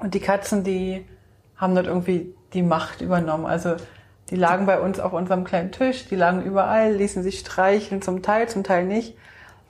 Und 0.00 0.14
die 0.14 0.20
Katzen, 0.20 0.64
die 0.64 1.06
haben 1.56 1.74
dort 1.74 1.86
irgendwie 1.86 2.34
die 2.52 2.62
Macht 2.62 3.00
übernommen. 3.00 3.46
Also 3.46 3.76
die 4.30 4.36
lagen 4.36 4.66
bei 4.66 4.80
uns 4.80 5.00
auf 5.00 5.12
unserem 5.12 5.44
kleinen 5.44 5.72
Tisch, 5.72 6.06
die 6.08 6.16
lagen 6.16 6.42
überall, 6.42 6.92
ließen 6.92 7.22
sich 7.22 7.40
streicheln, 7.40 8.00
zum 8.00 8.22
Teil, 8.22 8.48
zum 8.48 8.64
Teil 8.64 8.84
nicht. 8.84 9.16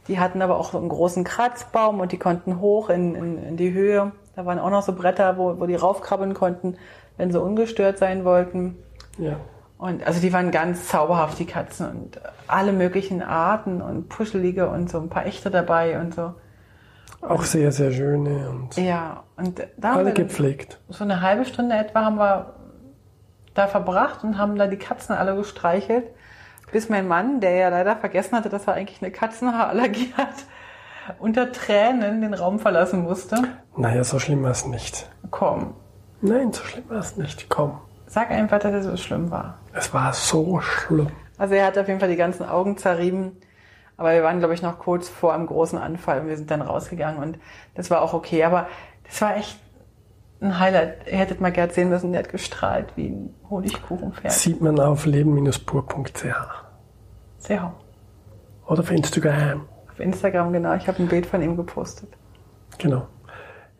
Die 0.07 0.19
hatten 0.19 0.42
aber 0.42 0.59
auch 0.59 0.73
so 0.73 0.78
einen 0.78 0.88
großen 0.88 1.25
Kratzbaum 1.25 2.00
und 2.00 2.12
die 2.12 2.19
konnten 2.19 2.61
hoch 2.61 2.90
in, 2.90 3.14
in, 3.14 3.42
in 3.42 3.57
die 3.57 3.73
Höhe. 3.73 4.12
Da 4.37 4.47
waren 4.47 4.59
auch 4.59 4.71
noch 4.71 4.83
so 4.83 4.92
Bretter, 4.92 5.37
wo, 5.37 5.59
wo 5.59 5.66
die 5.66 5.75
raufkrabbeln 5.75 6.35
konnten, 6.35 6.76
wenn 7.21 7.31
sie 7.31 7.41
ungestört 7.41 7.99
sein 7.99 8.25
wollten. 8.25 8.77
Ja. 9.19 9.37
Und 9.77 10.07
also 10.07 10.21
die 10.21 10.33
waren 10.33 10.50
ganz 10.50 10.89
zauberhaft, 10.89 11.39
die 11.39 11.45
Katzen 11.45 11.89
und 11.91 12.21
alle 12.47 12.73
möglichen 12.73 13.23
Arten 13.23 13.83
und 13.83 14.09
Puschelige 14.09 14.69
und 14.71 14.91
so 14.91 14.99
ein 14.99 15.11
paar 15.11 15.27
echte 15.27 15.50
dabei 15.50 16.00
und 16.00 16.15
so. 16.15 16.33
Auch 17.21 17.43
sehr, 17.43 17.73
sehr 17.73 17.93
schöne 17.93 18.49
und 18.49 18.77
Ja, 18.77 19.25
und 19.37 19.61
da 19.77 19.91
haben 19.91 19.99
alle 19.99 20.15
gepflegt. 20.15 20.81
so 20.89 21.05
eine 21.05 21.21
halbe 21.21 21.45
Stunde 21.45 21.77
etwa 21.77 22.07
haben 22.07 22.17
wir 22.17 22.55
da 23.53 23.67
verbracht 23.67 24.25
und 24.25 24.39
haben 24.39 24.57
da 24.57 24.67
die 24.67 24.79
Katzen 24.79 25.15
alle 25.15 25.37
gestreichelt, 25.37 26.05
bis 26.73 26.89
mein 26.89 27.07
Mann, 27.07 27.41
der 27.41 27.53
ja 27.57 27.69
leider 27.69 27.97
vergessen 27.97 28.35
hatte, 28.35 28.49
dass 28.49 28.67
er 28.67 28.75
eigentlich 28.75 29.03
eine 29.03 29.11
Katzenhaarallergie 29.11 30.15
hat, 30.17 30.47
unter 31.19 31.53
Tränen 31.53 32.23
den 32.23 32.33
Raum 32.33 32.59
verlassen 32.61 33.03
musste. 33.03 33.37
Naja, 33.77 34.05
so 34.05 34.19
schlimm 34.19 34.43
war 34.43 34.53
es 34.53 34.65
nicht. 34.67 35.11
Komm, 35.31 35.75
Nein, 36.23 36.53
so 36.53 36.62
schlimm 36.65 36.85
war 36.89 36.99
es 36.99 37.17
nicht. 37.17 37.49
Komm. 37.49 37.79
sag 38.07 38.31
einfach, 38.31 38.59
dass 38.59 38.75
es 38.75 38.85
so 38.85 38.97
schlimm 38.97 39.31
war. 39.31 39.59
Es 39.73 39.93
war 39.95 40.12
so 40.12 40.61
schlimm. 40.61 41.09
Also 41.39 41.55
er 41.55 41.67
hat 41.67 41.79
auf 41.79 41.89
jeden 41.89 42.00
Fall 42.00 42.11
die 42.11 42.17
ganzen 42.17 42.45
Augen 42.45 42.77
zerrieben. 42.77 43.37
Aber 43.97 44.12
wir 44.12 44.23
waren, 44.23 44.39
glaube 44.39 44.55
ich, 44.55 44.62
noch 44.62 44.79
kurz 44.79 45.09
vor 45.09 45.35
einem 45.35 45.47
großen 45.47 45.79
Anfall 45.79 46.21
und 46.21 46.29
wir 46.29 46.37
sind 46.37 46.50
dann 46.50 46.62
rausgegangen 46.62 47.23
und 47.23 47.39
das 47.75 47.91
war 47.91 48.00
auch 48.00 48.15
okay. 48.15 48.45
Aber 48.45 48.67
das 49.05 49.21
war 49.21 49.37
echt 49.37 49.59
ein 50.41 50.59
Highlight. 50.59 51.07
Ihr 51.07 51.19
hättet 51.19 51.41
mal 51.41 51.53
Gerd 51.53 51.73
sehen 51.75 51.91
müssen, 51.91 52.12
der 52.12 52.23
hat 52.23 52.31
gestrahlt 52.31 52.89
wie 52.97 53.09
ein 53.09 53.35
Honigkuchenpferd. 53.50 54.33
Sieht 54.33 54.61
man 54.62 54.81
auf 54.81 55.05
leben-pur.ch 55.05 56.25
Sehr. 57.39 57.75
oder 58.67 58.81
auf 58.81 58.91
Instagram. 58.91 59.67
Auf 59.91 60.00
Instagram, 60.00 60.53
genau. 60.53 60.75
Ich 60.75 60.89
habe 60.89 60.99
ein 61.03 61.09
Bild 61.09 61.27
von 61.27 61.43
ihm 61.43 61.57
gepostet. 61.57 62.09
Genau. 62.79 63.07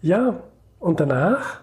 Ja, 0.03 0.35
und 0.79 1.01
danach? 1.01 1.61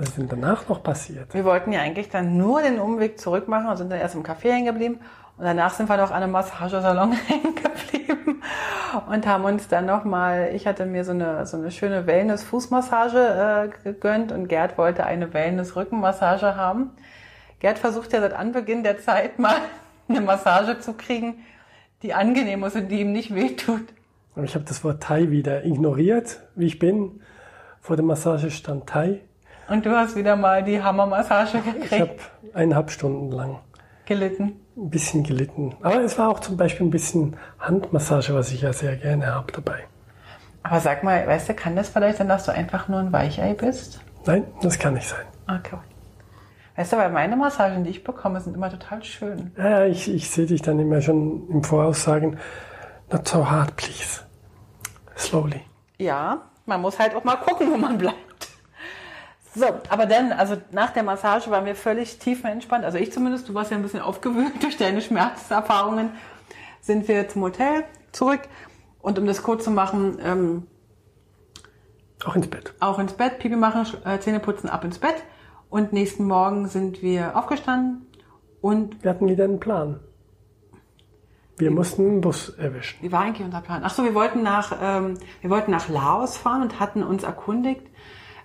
Was 0.00 0.08
ist 0.08 0.16
denn 0.16 0.28
danach 0.28 0.66
noch 0.66 0.82
passiert? 0.82 1.34
Wir 1.34 1.44
wollten 1.44 1.72
ja 1.72 1.80
eigentlich 1.80 2.08
dann 2.08 2.38
nur 2.38 2.62
den 2.62 2.80
Umweg 2.80 3.20
zurück 3.20 3.48
machen 3.48 3.68
und 3.68 3.76
sind 3.76 3.92
dann 3.92 4.00
erst 4.00 4.14
im 4.14 4.22
Café 4.22 4.50
hängen 4.50 4.64
geblieben. 4.64 5.00
Und 5.36 5.44
danach 5.44 5.74
sind 5.74 5.90
wir 5.90 5.98
noch 5.98 6.10
an 6.10 6.22
einem 6.22 6.32
Massagesalon 6.32 7.12
hängen 7.28 7.54
geblieben 7.54 8.40
und 9.10 9.26
haben 9.26 9.44
uns 9.44 9.68
dann 9.68 9.84
nochmal, 9.84 10.52
ich 10.54 10.66
hatte 10.66 10.86
mir 10.86 11.04
so 11.04 11.10
eine, 11.10 11.44
so 11.44 11.58
eine 11.58 11.70
schöne 11.70 12.06
Wellness-Fußmassage 12.06 13.18
äh, 13.84 13.84
gegönnt 13.84 14.32
und 14.32 14.48
Gerd 14.48 14.78
wollte 14.78 15.04
eine 15.04 15.34
Wellness-Rückenmassage 15.34 16.56
haben. 16.56 16.92
Gerd 17.58 17.78
versucht 17.78 18.14
ja 18.14 18.20
seit 18.22 18.32
Anbeginn 18.32 18.82
der 18.82 19.00
Zeit 19.00 19.38
mal 19.38 19.56
eine 20.08 20.22
Massage 20.22 20.78
zu 20.80 20.94
kriegen, 20.94 21.44
die 22.02 22.14
angenehm 22.14 22.64
ist 22.64 22.74
und 22.74 22.88
die 22.88 23.02
ihm 23.02 23.12
nicht 23.12 23.34
wehtut. 23.34 23.84
Ich 24.42 24.54
habe 24.54 24.64
das 24.64 24.82
Wort 24.82 25.02
Thai 25.02 25.30
wieder 25.30 25.66
ignoriert, 25.66 26.40
wie 26.54 26.64
ich 26.64 26.78
bin. 26.78 27.20
Vor 27.82 27.96
der 27.96 28.04
Massage 28.06 28.50
stand 28.50 28.86
Thai. 28.86 29.20
Und 29.70 29.86
du 29.86 29.96
hast 29.96 30.16
wieder 30.16 30.34
mal 30.34 30.64
die 30.64 30.82
Hammermassage 30.82 31.58
Ich 31.58 31.64
habe 31.64 31.78
gekriegt, 31.78 32.20
eineinhalb 32.54 32.90
Stunden 32.90 33.30
lang 33.30 33.60
gelitten. 34.04 34.60
ein 34.76 34.90
bisschen 34.90 35.22
gelitten. 35.22 35.76
Aber 35.80 36.00
es 36.00 36.18
war 36.18 36.28
auch 36.28 36.40
zum 36.40 36.56
Beispiel 36.56 36.86
ein 36.86 36.90
bisschen 36.90 37.36
Handmassage, 37.60 38.34
was 38.34 38.50
ich 38.50 38.62
ja 38.62 38.72
sehr 38.72 38.96
gerne 38.96 39.32
habe 39.32 39.52
dabei. 39.52 39.84
Aber 40.64 40.80
sag 40.80 41.04
mal, 41.04 41.24
weißt 41.24 41.50
du, 41.50 41.54
kann 41.54 41.76
das 41.76 41.88
vielleicht 41.88 42.18
sein, 42.18 42.28
dass 42.28 42.46
du 42.46 42.52
einfach 42.52 42.88
nur 42.88 42.98
ein 42.98 43.12
Weichei 43.12 43.54
bist? 43.54 44.00
Nein, 44.26 44.44
das 44.60 44.76
kann 44.76 44.94
nicht 44.94 45.08
sein. 45.08 45.24
Okay. 45.46 45.76
Weißt 46.74 46.92
du, 46.92 46.96
weil 46.96 47.10
meine 47.10 47.36
Massagen, 47.36 47.84
die 47.84 47.90
ich 47.90 48.02
bekomme, 48.02 48.40
sind 48.40 48.56
immer 48.56 48.70
total 48.70 49.04
schön. 49.04 49.52
Ja, 49.56 49.84
ich, 49.84 50.12
ich 50.12 50.30
sehe 50.30 50.46
dich 50.46 50.62
dann 50.62 50.80
immer 50.80 51.00
schon 51.00 51.48
im 51.48 51.62
Voraus 51.62 52.02
sagen, 52.02 52.38
not 53.12 53.28
so 53.28 53.48
hard, 53.48 53.76
please. 53.76 54.22
Slowly. 55.16 55.60
Ja, 55.98 56.42
man 56.66 56.80
muss 56.80 56.98
halt 56.98 57.14
auch 57.14 57.22
mal 57.22 57.36
gucken, 57.36 57.70
wo 57.70 57.76
man 57.76 57.96
bleibt. 57.96 58.29
So, 59.54 59.66
aber 59.88 60.06
dann, 60.06 60.32
also 60.32 60.56
nach 60.70 60.90
der 60.90 61.02
Massage 61.02 61.50
waren 61.50 61.64
wir 61.66 61.74
völlig 61.74 62.18
tiefenentspannt. 62.18 62.84
Also 62.84 62.98
ich 62.98 63.12
zumindest, 63.12 63.48
du 63.48 63.54
warst 63.54 63.70
ja 63.70 63.76
ein 63.76 63.82
bisschen 63.82 64.00
aufgewühlt 64.00 64.52
durch 64.62 64.76
deine 64.76 65.00
Schmerzerfahrungen. 65.00 66.10
Sind 66.80 67.08
wir 67.08 67.28
zum 67.28 67.42
Hotel 67.42 67.84
zurück. 68.12 68.40
Und 69.00 69.18
um 69.18 69.26
das 69.26 69.42
kurz 69.42 69.64
zu 69.64 69.70
machen, 69.70 70.18
ähm, 70.22 70.66
Auch 72.24 72.36
ins 72.36 72.48
Bett. 72.48 72.74
auch 72.80 72.98
ins 72.98 73.14
Bett, 73.14 73.38
Pipi 73.38 73.56
machen, 73.56 73.86
äh, 74.04 74.18
Zähne 74.18 74.40
putzen, 74.40 74.68
ab 74.68 74.84
ins 74.84 74.98
Bett. 74.98 75.16
Und 75.68 75.92
nächsten 75.92 76.24
Morgen 76.24 76.68
sind 76.68 77.00
wir 77.02 77.36
aufgestanden 77.36 78.06
und 78.60 79.02
Wir 79.02 79.10
hatten 79.10 79.28
wieder 79.28 79.44
einen 79.44 79.60
Plan. 79.60 80.00
Wir 81.56 81.70
mussten 81.70 82.06
einen 82.06 82.20
Bus 82.22 82.48
erwischen. 82.50 83.02
Wie 83.02 83.12
war 83.12 83.20
eigentlich 83.20 83.44
unser 83.44 83.60
Plan? 83.60 83.82
Ach 83.84 83.90
so, 83.90 84.02
wir 84.04 84.14
wollten 84.14 84.42
nach, 84.42 84.76
ähm, 84.80 85.18
wir 85.42 85.50
wollten 85.50 85.70
nach 85.70 85.88
Laos 85.88 86.36
fahren 86.38 86.62
und 86.62 86.80
hatten 86.80 87.02
uns 87.02 87.22
erkundigt. 87.22 87.86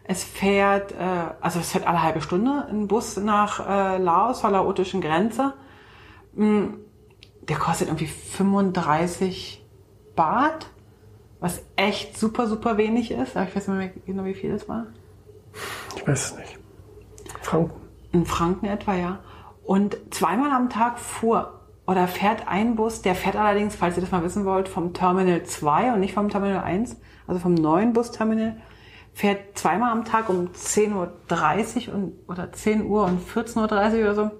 Es 0.07 0.23
fährt, 0.23 0.91
äh, 0.91 1.33
also 1.41 1.59
es 1.59 1.71
fährt 1.71 1.87
alle 1.87 2.03
halbe 2.03 2.21
Stunde 2.21 2.67
ein 2.69 2.87
Bus 2.87 3.17
nach 3.17 3.67
äh, 3.67 3.97
Laos, 3.97 4.41
zur 4.41 4.51
laotischen 4.51 5.01
Grenze. 5.01 5.53
Mm, 6.33 6.65
Der 7.47 7.57
kostet 7.57 7.87
irgendwie 7.87 8.07
35 8.07 9.65
Baht, 10.15 10.67
was 11.39 11.63
echt 11.75 12.17
super, 12.17 12.47
super 12.47 12.77
wenig 12.77 13.11
ist. 13.11 13.35
Aber 13.35 13.47
ich 13.47 13.55
weiß 13.55 13.67
nicht 13.67 13.77
mehr 13.77 13.91
genau, 14.05 14.25
wie 14.25 14.33
viel 14.35 14.51
das 14.51 14.69
war. 14.69 14.87
Ich 15.95 16.07
weiß 16.07 16.31
es 16.31 16.37
nicht. 16.37 16.59
Franken. 17.41 17.81
In 18.11 18.25
Franken 18.25 18.65
etwa, 18.67 18.95
ja. 18.95 19.19
Und 19.63 19.97
zweimal 20.11 20.51
am 20.51 20.69
Tag 20.69 20.99
fuhr 20.99 21.59
oder 21.87 22.07
fährt 22.07 22.47
ein 22.47 22.75
Bus, 22.75 23.01
der 23.01 23.15
fährt 23.15 23.35
allerdings, 23.35 23.75
falls 23.75 23.95
ihr 23.95 24.01
das 24.01 24.11
mal 24.11 24.23
wissen 24.23 24.45
wollt, 24.45 24.67
vom 24.67 24.93
Terminal 24.93 25.43
2 25.43 25.93
und 25.93 25.99
nicht 25.99 26.13
vom 26.13 26.29
Terminal 26.29 26.63
1, 26.63 26.97
also 27.27 27.39
vom 27.39 27.53
neuen 27.53 27.93
Busterminal, 27.93 28.57
fährt 29.15 29.58
zweimal 29.58 29.93
am 29.93 30.04
Tag 30.04 30.28
um 30.28 30.49
10.30 30.49 31.88
Uhr 31.88 31.95
und, 31.95 32.13
oder 32.28 32.51
10 32.51 32.86
Uhr 32.86 33.06
und 33.06 33.25
14.30 33.25 33.93
Uhr 33.93 33.99
oder 34.01 34.15
so, 34.15 34.32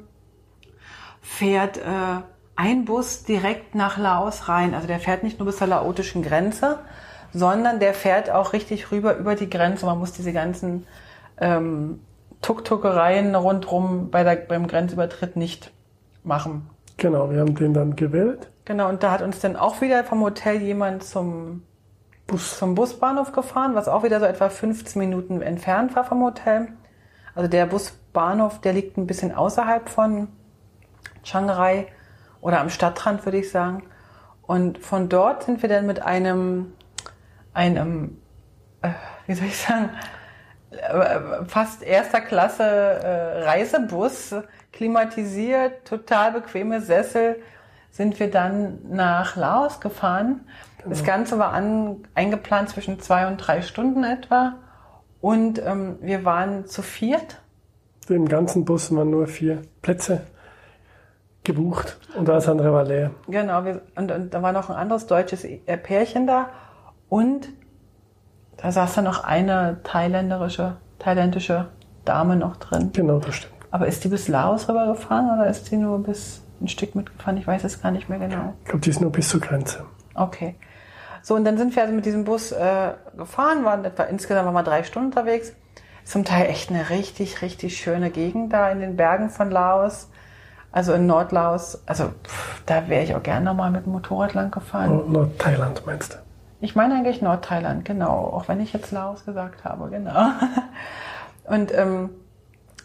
fährt 1.22 1.78
äh, 1.78 2.22
ein 2.58 2.84
Bus 2.84 3.24
direkt 3.24 3.74
nach 3.74 3.98
Laos 3.98 4.50
rein. 4.50 4.74
Also 4.74 4.86
der 4.86 5.00
fährt 5.00 5.24
nicht 5.24 5.40
nur 5.40 5.46
bis 5.46 5.58
zur 5.58 5.68
laotischen 5.68 6.22
Grenze, 6.22 6.80
sondern 7.32 7.80
der 7.80 7.94
fährt 7.94 8.30
auch 8.30 8.52
richtig 8.52 8.92
rüber 8.92 9.16
über 9.16 9.36
die 9.36 9.50
Grenze. 9.50 9.86
Man 9.86 9.98
muss 9.98 10.12
diese 10.12 10.34
ganzen 10.34 10.86
ähm, 11.38 12.02
Tuk-Tuckereien 12.42 13.34
rundrum 13.34 14.12
bei 14.12 14.26
der, 14.26 14.36
beim 14.36 14.68
Grenzübertritt 14.68 15.38
nicht 15.38 15.72
machen. 16.26 16.70
Genau, 16.98 17.32
wir 17.32 17.40
haben 17.40 17.56
den 17.56 17.74
dann 17.74 17.96
gewählt. 17.96 18.50
Genau, 18.66 18.90
und 18.90 19.04
da 19.04 19.12
hat 19.12 19.22
uns 19.22 19.40
dann 19.40 19.56
auch 19.56 19.80
wieder 19.80 20.04
vom 20.04 20.22
Hotel 20.22 20.62
jemand 20.62 21.04
zum, 21.04 21.64
Bus. 22.28 22.58
zum 22.58 22.76
Busbahnhof 22.76 23.32
gefahren, 23.32 23.76
was 23.76 23.88
auch 23.88 24.04
wieder 24.04 24.20
so 24.20 24.26
etwa 24.26 24.50
15 24.50 25.00
Minuten 25.00 25.42
entfernt 25.42 25.96
war 25.96 26.04
vom 26.04 26.24
Hotel. 26.24 26.70
Also 27.36 27.50
der 27.50 27.66
Busbahnhof, 27.66 28.62
der 28.62 28.74
liegt 28.74 28.98
ein 28.98 29.08
bisschen 29.08 29.34
außerhalb 29.34 29.90
von 29.90 30.30
Chiang 31.24 31.50
Rai 31.50 31.88
oder 32.42 32.62
am 32.62 32.70
Stadtrand, 32.70 33.26
würde 33.26 33.38
ich 33.38 33.52
sagen. 33.52 33.84
Und 34.42 34.78
von 34.80 35.10
dort 35.10 35.44
sind 35.44 35.62
wir 35.62 35.70
dann 35.70 35.86
mit 35.86 36.02
einem, 36.02 36.74
einem, 37.54 38.22
äh, 38.82 38.90
wie 39.28 39.34
soll 39.34 39.48
ich 39.48 39.58
sagen, 39.58 39.90
äh, 40.72 41.46
fast 41.48 41.84
erster 41.84 42.22
Klasse 42.22 42.64
äh, 42.64 43.44
Reisebus, 43.44 44.36
klimatisiert, 44.72 45.86
total 45.88 46.32
bequeme 46.32 46.82
Sessel, 46.82 47.42
sind 47.92 48.20
wir 48.20 48.30
dann 48.30 48.80
nach 48.90 49.36
Laos 49.36 49.80
gefahren. 49.80 50.48
Das 50.88 51.04
Ganze 51.04 51.40
war 51.40 51.52
an, 51.54 51.98
eingeplant 52.14 52.70
zwischen 52.70 53.00
zwei 53.00 53.28
und 53.28 53.38
drei 53.38 53.62
Stunden 53.62 54.04
etwa. 54.04 54.54
Und 55.22 55.60
ähm, 55.66 55.98
wir 56.02 56.26
waren 56.26 56.66
zu 56.66 56.82
viert. 56.82 57.42
Im 58.08 58.28
ganzen 58.28 58.66
Bus 58.66 58.94
waren 58.96 59.10
nur 59.10 59.28
vier 59.28 59.62
Plätze. 59.82 60.22
gebucht 61.46 61.98
und 62.18 62.30
alles 62.30 62.50
andere 62.50 62.74
war 62.74 62.84
leer. 62.84 63.12
Genau, 63.28 63.64
wir, 63.64 63.82
und, 63.96 64.12
und 64.12 64.34
da 64.34 64.42
war 64.42 64.52
noch 64.52 64.70
ein 64.70 64.76
anderes 64.76 65.08
deutsches 65.08 65.46
äh, 65.46 65.78
Pärchen 65.78 66.28
da 66.28 66.50
und 67.08 67.48
da 68.58 68.72
saß 68.72 68.96
dann 68.96 69.06
noch 69.06 69.24
eine 69.24 69.80
thailänderische, 69.84 70.78
thailändische 71.00 71.68
Dame 72.04 72.36
noch 72.36 72.58
drin. 72.58 72.90
Genau, 72.94 73.20
das 73.20 73.36
stimmt. 73.36 73.54
Aber 73.72 73.88
ist 73.88 74.04
die 74.04 74.08
bis 74.10 74.28
Laos 74.28 74.68
rübergefahren 74.68 75.32
oder 75.34 75.48
ist 75.48 75.68
sie 75.68 75.78
nur 75.78 76.00
bis 76.00 76.42
ein 76.62 76.68
Stück 76.68 76.96
mitgefahren? 76.96 77.38
Ich 77.38 77.48
weiß 77.48 77.64
es 77.64 77.82
gar 77.82 77.92
nicht 77.92 78.10
mehr 78.10 78.20
genau. 78.20 78.54
Ich 78.64 78.70
glaube, 78.70 78.82
die 78.82 78.90
ist 78.90 79.02
nur 79.02 79.12
bis 79.12 79.30
zur 79.30 79.40
Grenze. 79.42 79.86
Okay. 80.14 80.56
So, 81.26 81.34
und 81.34 81.44
dann 81.44 81.58
sind 81.58 81.76
wir 81.76 81.82
also 81.82 81.96
mit 81.96 82.06
diesem 82.06 82.24
Bus 82.24 82.52
äh, 82.52 82.92
gefahren, 83.18 83.66
waren 83.66 83.84
etwa 83.84 84.04
insgesamt 84.04 84.54
mal 84.54 84.62
drei 84.62 84.84
Stunden 84.84 85.08
unterwegs. 85.08 85.54
Zum 86.04 86.24
Teil 86.24 86.46
echt 86.52 86.70
eine 86.70 86.92
richtig, 86.92 87.42
richtig 87.42 87.78
schöne 87.78 88.12
Gegend 88.12 88.54
da 88.54 88.70
in 88.70 88.80
den 88.80 88.96
Bergen 88.96 89.32
von 89.32 89.50
Laos. 89.50 90.08
Also 90.72 90.94
in 90.94 91.08
Nordlaos. 91.08 91.82
Also 91.88 92.10
pff, 92.10 92.62
da 92.68 92.90
wäre 92.90 93.04
ich 93.04 93.16
auch 93.16 93.24
gerne 93.24 93.44
nochmal 93.44 93.72
mit 93.72 93.88
dem 93.88 93.94
Motorrad 93.94 94.36
lang 94.36 94.52
gefahren. 94.52 95.12
Nordthailand 95.12 95.84
meinst 95.88 96.14
du? 96.14 96.18
Ich 96.62 96.76
meine 96.76 96.94
eigentlich 96.94 97.24
Nordthailand, 97.24 97.86
genau. 97.86 98.12
Auch 98.12 98.48
wenn 98.48 98.62
ich 98.62 98.72
jetzt 98.72 98.92
Laos 98.92 99.26
gesagt 99.26 99.64
habe, 99.64 99.90
genau. 99.90 100.28
Und 101.46 101.74
ähm, 101.74 102.12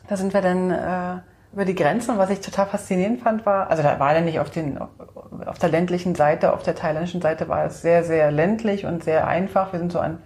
da 0.09 0.16
sind 0.16 0.33
wir 0.33 0.40
dann 0.40 0.70
äh, 0.70 1.18
über 1.52 1.64
die 1.64 1.74
Grenzen. 1.74 2.12
Und 2.12 2.18
was 2.18 2.30
ich 2.30 2.40
total 2.40 2.66
faszinierend 2.66 3.20
fand, 3.22 3.46
war, 3.46 3.70
also 3.70 3.82
da 3.82 3.98
war 3.98 4.14
er 4.14 4.20
nicht 4.20 4.38
auf, 4.40 4.50
den, 4.50 4.78
auf 4.78 5.58
der 5.58 5.68
ländlichen 5.68 6.14
Seite, 6.14 6.52
auf 6.52 6.62
der 6.62 6.74
thailändischen 6.74 7.20
Seite 7.20 7.48
war 7.48 7.64
es 7.64 7.82
sehr, 7.82 8.04
sehr 8.04 8.30
ländlich 8.30 8.86
und 8.86 9.04
sehr 9.04 9.26
einfach. 9.26 9.72
Wir 9.72 9.80
sind 9.80 9.92
so 9.92 9.98
an 9.98 10.18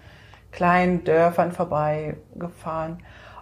kleinen 0.52 1.04
Dörfern 1.04 1.52
vorbeigefahren. 1.52 2.98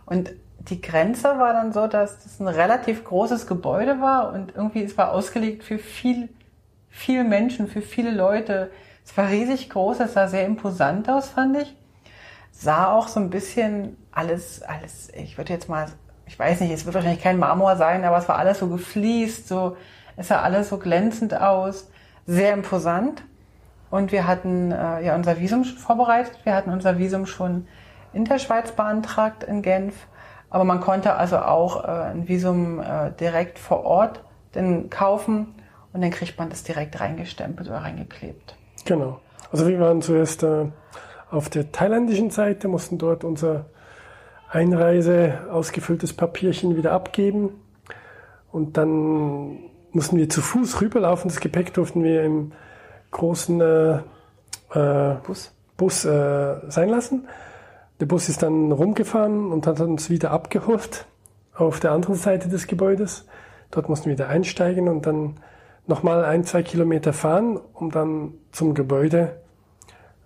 Und 0.06 0.32
die 0.58 0.80
Grenze 0.80 1.38
war 1.38 1.52
dann 1.52 1.72
so, 1.72 1.86
dass 1.86 2.22
das 2.22 2.40
ein 2.40 2.48
relativ 2.48 3.04
großes 3.04 3.46
Gebäude 3.46 4.00
war 4.00 4.32
und 4.32 4.54
irgendwie 4.54 4.82
es 4.84 4.96
war 4.96 5.12
ausgelegt 5.12 5.64
für 5.64 5.78
viel, 5.78 6.28
viel 6.88 7.24
Menschen, 7.24 7.66
für 7.66 7.82
viele 7.82 8.12
Leute. 8.12 8.70
Es 9.04 9.16
war 9.16 9.28
riesig 9.28 9.70
groß, 9.70 10.00
es 10.00 10.12
sah 10.14 10.28
sehr 10.28 10.46
imposant 10.46 11.08
aus, 11.08 11.30
fand 11.30 11.56
ich. 11.56 11.76
Sah 12.52 12.92
auch 12.92 13.08
so 13.08 13.18
ein 13.18 13.30
bisschen 13.30 13.96
alles, 14.12 14.62
alles, 14.62 15.10
ich 15.14 15.36
würde 15.36 15.52
jetzt 15.52 15.68
mal, 15.68 15.86
ich 16.32 16.38
weiß 16.38 16.62
nicht, 16.62 16.72
es 16.72 16.86
wird 16.86 16.94
wahrscheinlich 16.94 17.22
kein 17.22 17.38
Marmor 17.38 17.76
sein, 17.76 18.06
aber 18.06 18.16
es 18.16 18.26
war 18.26 18.38
alles 18.38 18.58
so 18.58 18.68
gefliest, 18.68 19.48
so, 19.48 19.76
es 20.16 20.28
sah 20.28 20.40
alles 20.40 20.70
so 20.70 20.78
glänzend 20.78 21.38
aus, 21.38 21.90
sehr 22.26 22.54
imposant. 22.54 23.22
Und 23.90 24.12
wir 24.12 24.26
hatten 24.26 24.72
äh, 24.72 25.04
ja 25.04 25.14
unser 25.14 25.38
Visum 25.38 25.62
vorbereitet. 25.64 26.38
Wir 26.44 26.54
hatten 26.54 26.70
unser 26.70 26.96
Visum 26.96 27.26
schon 27.26 27.66
in 28.14 28.24
der 28.24 28.38
Schweiz 28.38 28.72
beantragt 28.72 29.44
in 29.44 29.60
Genf. 29.60 29.94
Aber 30.48 30.64
man 30.64 30.80
konnte 30.80 31.16
also 31.16 31.36
auch 31.36 31.84
äh, 31.84 31.88
ein 31.88 32.28
Visum 32.28 32.80
äh, 32.80 33.10
direkt 33.20 33.58
vor 33.58 33.84
Ort 33.84 34.24
denn 34.54 34.88
kaufen 34.88 35.54
und 35.92 36.00
dann 36.00 36.10
kriegt 36.10 36.38
man 36.38 36.48
das 36.48 36.62
direkt 36.62 36.98
reingestempelt 36.98 37.68
oder 37.68 37.78
reingeklebt. 37.78 38.56
Genau. 38.86 39.20
Also 39.50 39.68
wir 39.68 39.78
waren 39.80 40.00
zuerst 40.00 40.42
äh, 40.44 40.64
auf 41.30 41.50
der 41.50 41.72
thailändischen 41.72 42.30
Seite, 42.30 42.68
mussten 42.68 42.96
dort 42.96 43.22
unser 43.22 43.66
Einreise 44.52 45.38
ausgefülltes 45.50 46.12
Papierchen 46.12 46.76
wieder 46.76 46.92
abgeben 46.92 47.50
und 48.50 48.76
dann 48.76 49.58
mussten 49.92 50.18
wir 50.18 50.28
zu 50.28 50.42
Fuß 50.42 50.82
rüberlaufen. 50.82 51.30
Das 51.30 51.40
Gepäck 51.40 51.72
durften 51.72 52.04
wir 52.04 52.22
im 52.22 52.52
großen 53.10 53.60
äh, 53.60 53.94
äh, 54.74 55.16
Bus, 55.24 55.52
Bus 55.76 56.04
äh, 56.04 56.56
sein 56.68 56.90
lassen. 56.90 57.28
Der 58.00 58.06
Bus 58.06 58.28
ist 58.28 58.42
dann 58.42 58.72
rumgefahren 58.72 59.50
und 59.50 59.66
hat 59.66 59.80
uns 59.80 60.10
wieder 60.10 60.32
abgeholt 60.32 61.06
auf 61.54 61.80
der 61.80 61.92
anderen 61.92 62.16
Seite 62.16 62.48
des 62.48 62.66
Gebäudes. 62.66 63.26
Dort 63.70 63.88
mussten 63.88 64.06
wir 64.06 64.12
wieder 64.12 64.28
einsteigen 64.28 64.88
und 64.88 65.06
dann 65.06 65.36
nochmal 65.86 66.24
ein, 66.24 66.44
zwei 66.44 66.62
Kilometer 66.62 67.14
fahren, 67.14 67.58
um 67.72 67.90
dann 67.90 68.34
zum 68.50 68.74
Gebäude 68.74 69.40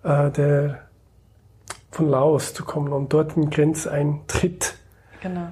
äh, 0.03 0.31
der, 0.31 0.86
von 1.97 2.09
Laos 2.09 2.53
zu 2.53 2.63
kommen 2.63 2.93
und 2.93 3.11
dort 3.11 3.35
einen 3.35 3.49
Grenzeintritt 3.49 4.75
Genau. 5.19 5.47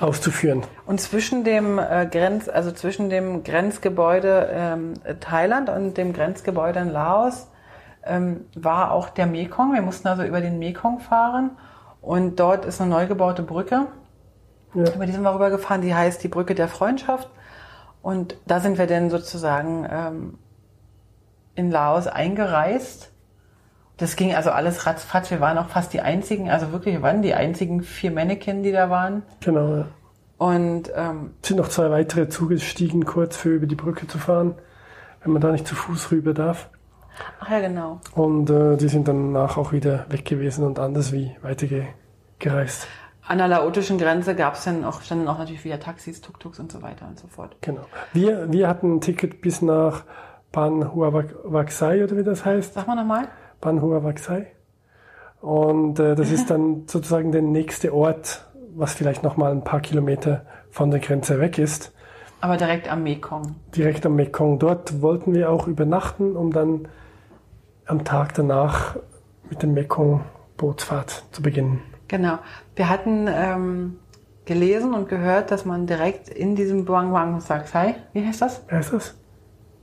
auszuführen. 0.00 0.64
Und 0.86 1.00
zwischen 1.00 1.44
dem 1.44 1.78
äh, 1.78 2.08
Grenz, 2.10 2.48
also 2.48 2.72
zwischen 2.72 3.10
dem 3.10 3.44
Grenzgebäude 3.44 4.48
ähm, 4.52 4.94
Thailand 5.20 5.70
und 5.70 5.96
dem 5.96 6.12
Grenzgebäude 6.12 6.80
in 6.80 6.90
Laos 6.90 7.46
ähm, 8.04 8.40
war 8.56 8.90
auch 8.90 9.08
der 9.08 9.26
Mekong. 9.26 9.72
Wir 9.72 9.82
mussten 9.82 10.08
also 10.08 10.24
über 10.24 10.40
den 10.40 10.58
Mekong 10.58 10.98
fahren 10.98 11.50
und 12.00 12.40
dort 12.40 12.64
ist 12.64 12.80
eine 12.80 12.90
neu 12.90 13.06
gebaute 13.06 13.44
Brücke. 13.44 13.86
Ja. 14.74 14.92
Über 14.92 15.06
die 15.06 15.12
sind 15.12 15.22
wir 15.22 15.32
rübergefahren, 15.32 15.80
die 15.80 15.94
heißt 15.94 16.24
die 16.24 16.28
Brücke 16.28 16.56
der 16.56 16.66
Freundschaft. 16.66 17.30
Und 18.02 18.36
da 18.46 18.58
sind 18.58 18.78
wir 18.78 18.88
dann 18.88 19.10
sozusagen 19.10 19.86
ähm, 19.88 20.38
in 21.54 21.70
Laos 21.70 22.08
eingereist. 22.08 23.13
Das 23.96 24.16
ging 24.16 24.34
also 24.34 24.50
alles 24.50 24.86
ratzfatz. 24.86 25.30
Wir 25.30 25.40
waren 25.40 25.56
auch 25.56 25.68
fast 25.68 25.92
die 25.92 26.00
einzigen, 26.00 26.50
also 26.50 26.72
wirklich, 26.72 26.94
wir 26.94 27.02
waren 27.02 27.22
die 27.22 27.34
einzigen 27.34 27.82
vier 27.82 28.10
Mannequin, 28.10 28.62
die 28.62 28.72
da 28.72 28.90
waren. 28.90 29.22
Genau. 29.40 29.76
Ja. 29.76 29.86
Und 30.38 30.90
ähm, 30.96 31.30
Es 31.42 31.48
sind 31.48 31.58
noch 31.58 31.68
zwei 31.68 31.90
weitere 31.90 32.28
zugestiegen, 32.28 33.04
kurz 33.04 33.36
für 33.36 33.50
über 33.50 33.66
die 33.66 33.76
Brücke 33.76 34.08
zu 34.08 34.18
fahren, 34.18 34.56
wenn 35.22 35.32
man 35.32 35.40
da 35.40 35.52
nicht 35.52 35.66
zu 35.66 35.76
Fuß 35.76 36.10
rüber 36.10 36.34
darf. 36.34 36.68
ach 37.38 37.50
ja, 37.50 37.60
genau. 37.60 38.00
Und 38.14 38.50
äh, 38.50 38.76
die 38.76 38.88
sind 38.88 39.06
danach 39.06 39.56
auch 39.56 39.70
wieder 39.72 40.06
weg 40.08 40.24
gewesen 40.24 40.64
und 40.64 40.80
anders 40.80 41.12
wie 41.12 41.36
weitergereist. 41.42 42.88
An 43.26 43.38
der 43.38 43.48
laotischen 43.48 43.96
Grenze 43.96 44.34
gab 44.34 44.54
es 44.54 44.64
dann 44.64 44.84
auch, 44.84 45.00
standen 45.02 45.28
auch 45.28 45.38
natürlich 45.38 45.64
wieder 45.64 45.78
Taxis, 45.80 46.20
Tuk-Tuks 46.20 46.58
und 46.58 46.70
so 46.70 46.82
weiter 46.82 47.06
und 47.06 47.18
so 47.18 47.26
fort. 47.28 47.56
Genau. 47.62 47.82
Wir, 48.12 48.52
wir 48.52 48.68
hatten 48.68 48.96
ein 48.96 49.00
Ticket 49.00 49.40
bis 49.40 49.62
nach 49.62 50.02
Banhuavaksai 50.52 52.04
oder 52.04 52.16
wie 52.16 52.24
das 52.24 52.44
heißt. 52.44 52.74
Sag 52.74 52.86
mal 52.86 52.96
nochmal. 52.96 53.28
Banhuavaksai. 53.64 54.46
Und 55.40 55.98
äh, 55.98 56.14
das 56.14 56.30
ist 56.30 56.50
dann 56.50 56.84
sozusagen 56.86 57.32
der 57.32 57.42
nächste 57.42 57.92
Ort, 57.92 58.46
was 58.76 58.94
vielleicht 58.94 59.22
nochmal 59.22 59.50
ein 59.50 59.64
paar 59.64 59.80
Kilometer 59.80 60.46
von 60.70 60.90
der 60.90 61.00
Grenze 61.00 61.40
weg 61.40 61.58
ist. 61.58 61.92
Aber 62.40 62.56
direkt 62.56 62.90
am 62.90 63.02
Mekong. 63.02 63.56
direkt 63.74 64.04
am 64.04 64.16
Mekong. 64.16 64.58
Dort 64.58 65.00
wollten 65.00 65.34
wir 65.34 65.50
auch 65.50 65.66
übernachten, 65.66 66.36
um 66.36 66.52
dann 66.52 66.88
am 67.86 68.04
Tag 68.04 68.34
danach 68.34 68.96
mit 69.48 69.62
dem 69.62 69.72
Mekong-Bootsfahrt 69.74 71.24
zu 71.32 71.42
beginnen. 71.42 71.82
Genau. 72.08 72.38
Wir 72.76 72.90
hatten 72.90 73.26
ähm, 73.28 73.98
gelesen 74.44 74.92
und 74.92 75.08
gehört, 75.08 75.50
dass 75.50 75.64
man 75.64 75.86
direkt 75.86 76.28
in 76.28 76.54
diesem 76.54 76.84
Buang 76.84 77.12
Wang 77.12 77.40
Saksai, 77.40 77.94
wie 78.12 78.26
heißt 78.26 78.42
das? 78.42 78.62
Wer 78.68 78.80
ist 78.80 78.92
das? 78.92 79.14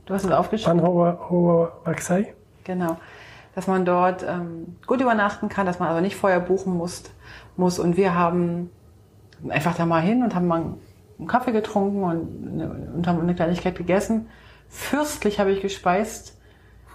Du 0.06 0.14
hast 0.14 0.24
es 0.24 0.30
aufgeschrieben. 0.30 0.80
Banhuavaksai? 0.80 2.34
Genau. 2.64 2.96
Dass 3.54 3.66
man 3.66 3.84
dort 3.84 4.22
ähm, 4.22 4.76
gut 4.86 5.00
übernachten 5.00 5.48
kann, 5.48 5.66
dass 5.66 5.78
man 5.78 5.88
aber 5.88 6.00
nicht 6.00 6.16
vorher 6.16 6.40
buchen 6.40 6.76
muss. 6.76 7.02
muss. 7.56 7.78
Und 7.78 7.96
wir 7.96 8.14
haben 8.14 8.70
einfach 9.48 9.74
da 9.74 9.84
mal 9.86 10.00
hin 10.00 10.22
und 10.22 10.34
haben 10.34 10.46
mal 10.46 10.62
einen 11.18 11.28
Kaffee 11.28 11.52
getrunken 11.52 12.02
und, 12.02 12.60
eine- 12.60 12.92
und 12.94 13.06
haben 13.06 13.20
eine 13.20 13.34
Kleinigkeit 13.34 13.76
gegessen. 13.76 14.28
Fürstlich 14.68 15.38
habe 15.38 15.52
ich 15.52 15.60
gespeist. 15.60 16.38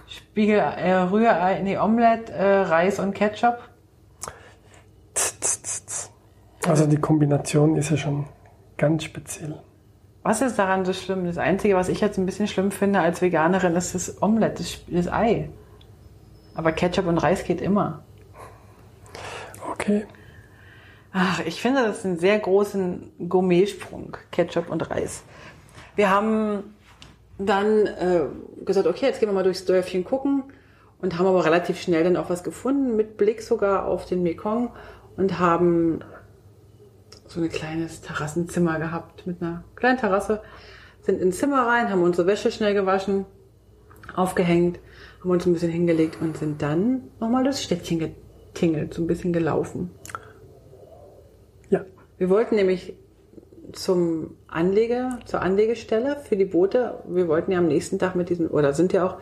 Spiegel, 0.08 0.58
äh, 0.58 0.94
Rührei, 0.94 1.60
nee, 1.62 1.78
Omelette, 1.78 2.32
äh, 2.32 2.60
Reis 2.62 2.98
und 2.98 3.14
Ketchup. 3.14 3.58
Also 6.66 6.86
die 6.86 6.96
Kombination 6.96 7.76
ist 7.76 7.90
ja 7.90 7.96
schon 7.96 8.26
ganz 8.76 9.04
speziell. 9.04 9.60
Was 10.22 10.42
ist 10.42 10.58
daran 10.58 10.84
so 10.84 10.92
schlimm? 10.92 11.24
Das 11.26 11.38
Einzige, 11.38 11.76
was 11.76 11.88
ich 11.88 12.00
jetzt 12.00 12.18
ein 12.18 12.26
bisschen 12.26 12.48
schlimm 12.48 12.70
finde 12.70 13.00
als 13.00 13.22
Veganerin, 13.22 13.76
ist 13.76 13.94
das 13.94 14.20
Omelette, 14.22 14.62
das, 14.62 14.78
das 14.88 15.12
Ei. 15.12 15.50
Aber 16.58 16.72
Ketchup 16.72 17.06
und 17.06 17.18
Reis 17.18 17.44
geht 17.44 17.60
immer. 17.60 18.02
Okay. 19.70 20.06
Ach, 21.12 21.38
ich 21.46 21.62
finde 21.62 21.84
das 21.84 21.98
ist 21.98 22.04
einen 22.04 22.18
sehr 22.18 22.36
großen 22.36 23.12
Gourmetsprung, 23.28 24.16
Ketchup 24.32 24.68
und 24.68 24.90
Reis. 24.90 25.22
Wir 25.94 26.10
haben 26.10 26.74
dann 27.38 27.86
äh, 27.86 28.22
gesagt, 28.64 28.88
okay, 28.88 29.06
jetzt 29.06 29.20
gehen 29.20 29.28
wir 29.28 29.34
mal 29.34 29.44
durchs 29.44 29.66
Dörfchen 29.66 30.02
gucken 30.02 30.42
und 31.00 31.16
haben 31.16 31.26
aber 31.26 31.44
relativ 31.44 31.80
schnell 31.80 32.02
dann 32.02 32.16
auch 32.16 32.28
was 32.28 32.42
gefunden, 32.42 32.96
mit 32.96 33.16
Blick 33.16 33.40
sogar 33.40 33.86
auf 33.86 34.06
den 34.06 34.24
Mekong 34.24 34.70
und 35.16 35.38
haben 35.38 36.00
so 37.28 37.40
ein 37.40 37.48
kleines 37.50 38.00
Terrassenzimmer 38.00 38.80
gehabt 38.80 39.28
mit 39.28 39.40
einer 39.40 39.62
kleinen 39.76 39.98
Terrasse, 39.98 40.42
sind 41.02 41.20
ins 41.20 41.38
Zimmer 41.38 41.68
rein, 41.68 41.88
haben 41.88 42.02
unsere 42.02 42.26
Wäsche 42.26 42.50
schnell 42.50 42.74
gewaschen, 42.74 43.26
aufgehängt, 44.16 44.80
haben 45.20 45.30
uns 45.30 45.46
ein 45.46 45.52
bisschen 45.52 45.70
hingelegt 45.70 46.18
und 46.20 46.36
sind 46.36 46.62
dann 46.62 47.02
nochmal 47.20 47.44
durchs 47.44 47.62
Städtchen 47.62 47.98
getingelt, 47.98 48.94
so 48.94 49.02
ein 49.02 49.06
bisschen 49.06 49.32
gelaufen. 49.32 49.90
Ja. 51.70 51.84
Wir 52.18 52.30
wollten 52.30 52.54
nämlich 52.54 52.96
zum 53.72 54.36
Anlege, 54.46 55.18
zur 55.26 55.42
Anlegestelle 55.42 56.16
für 56.16 56.36
die 56.36 56.46
Boote. 56.46 57.02
Wir 57.06 57.28
wollten 57.28 57.52
ja 57.52 57.58
am 57.58 57.66
nächsten 57.66 57.98
Tag 57.98 58.16
mit 58.16 58.30
diesen, 58.30 58.48
oder 58.48 58.72
sind 58.72 58.92
ja 58.92 59.06
auch 59.06 59.18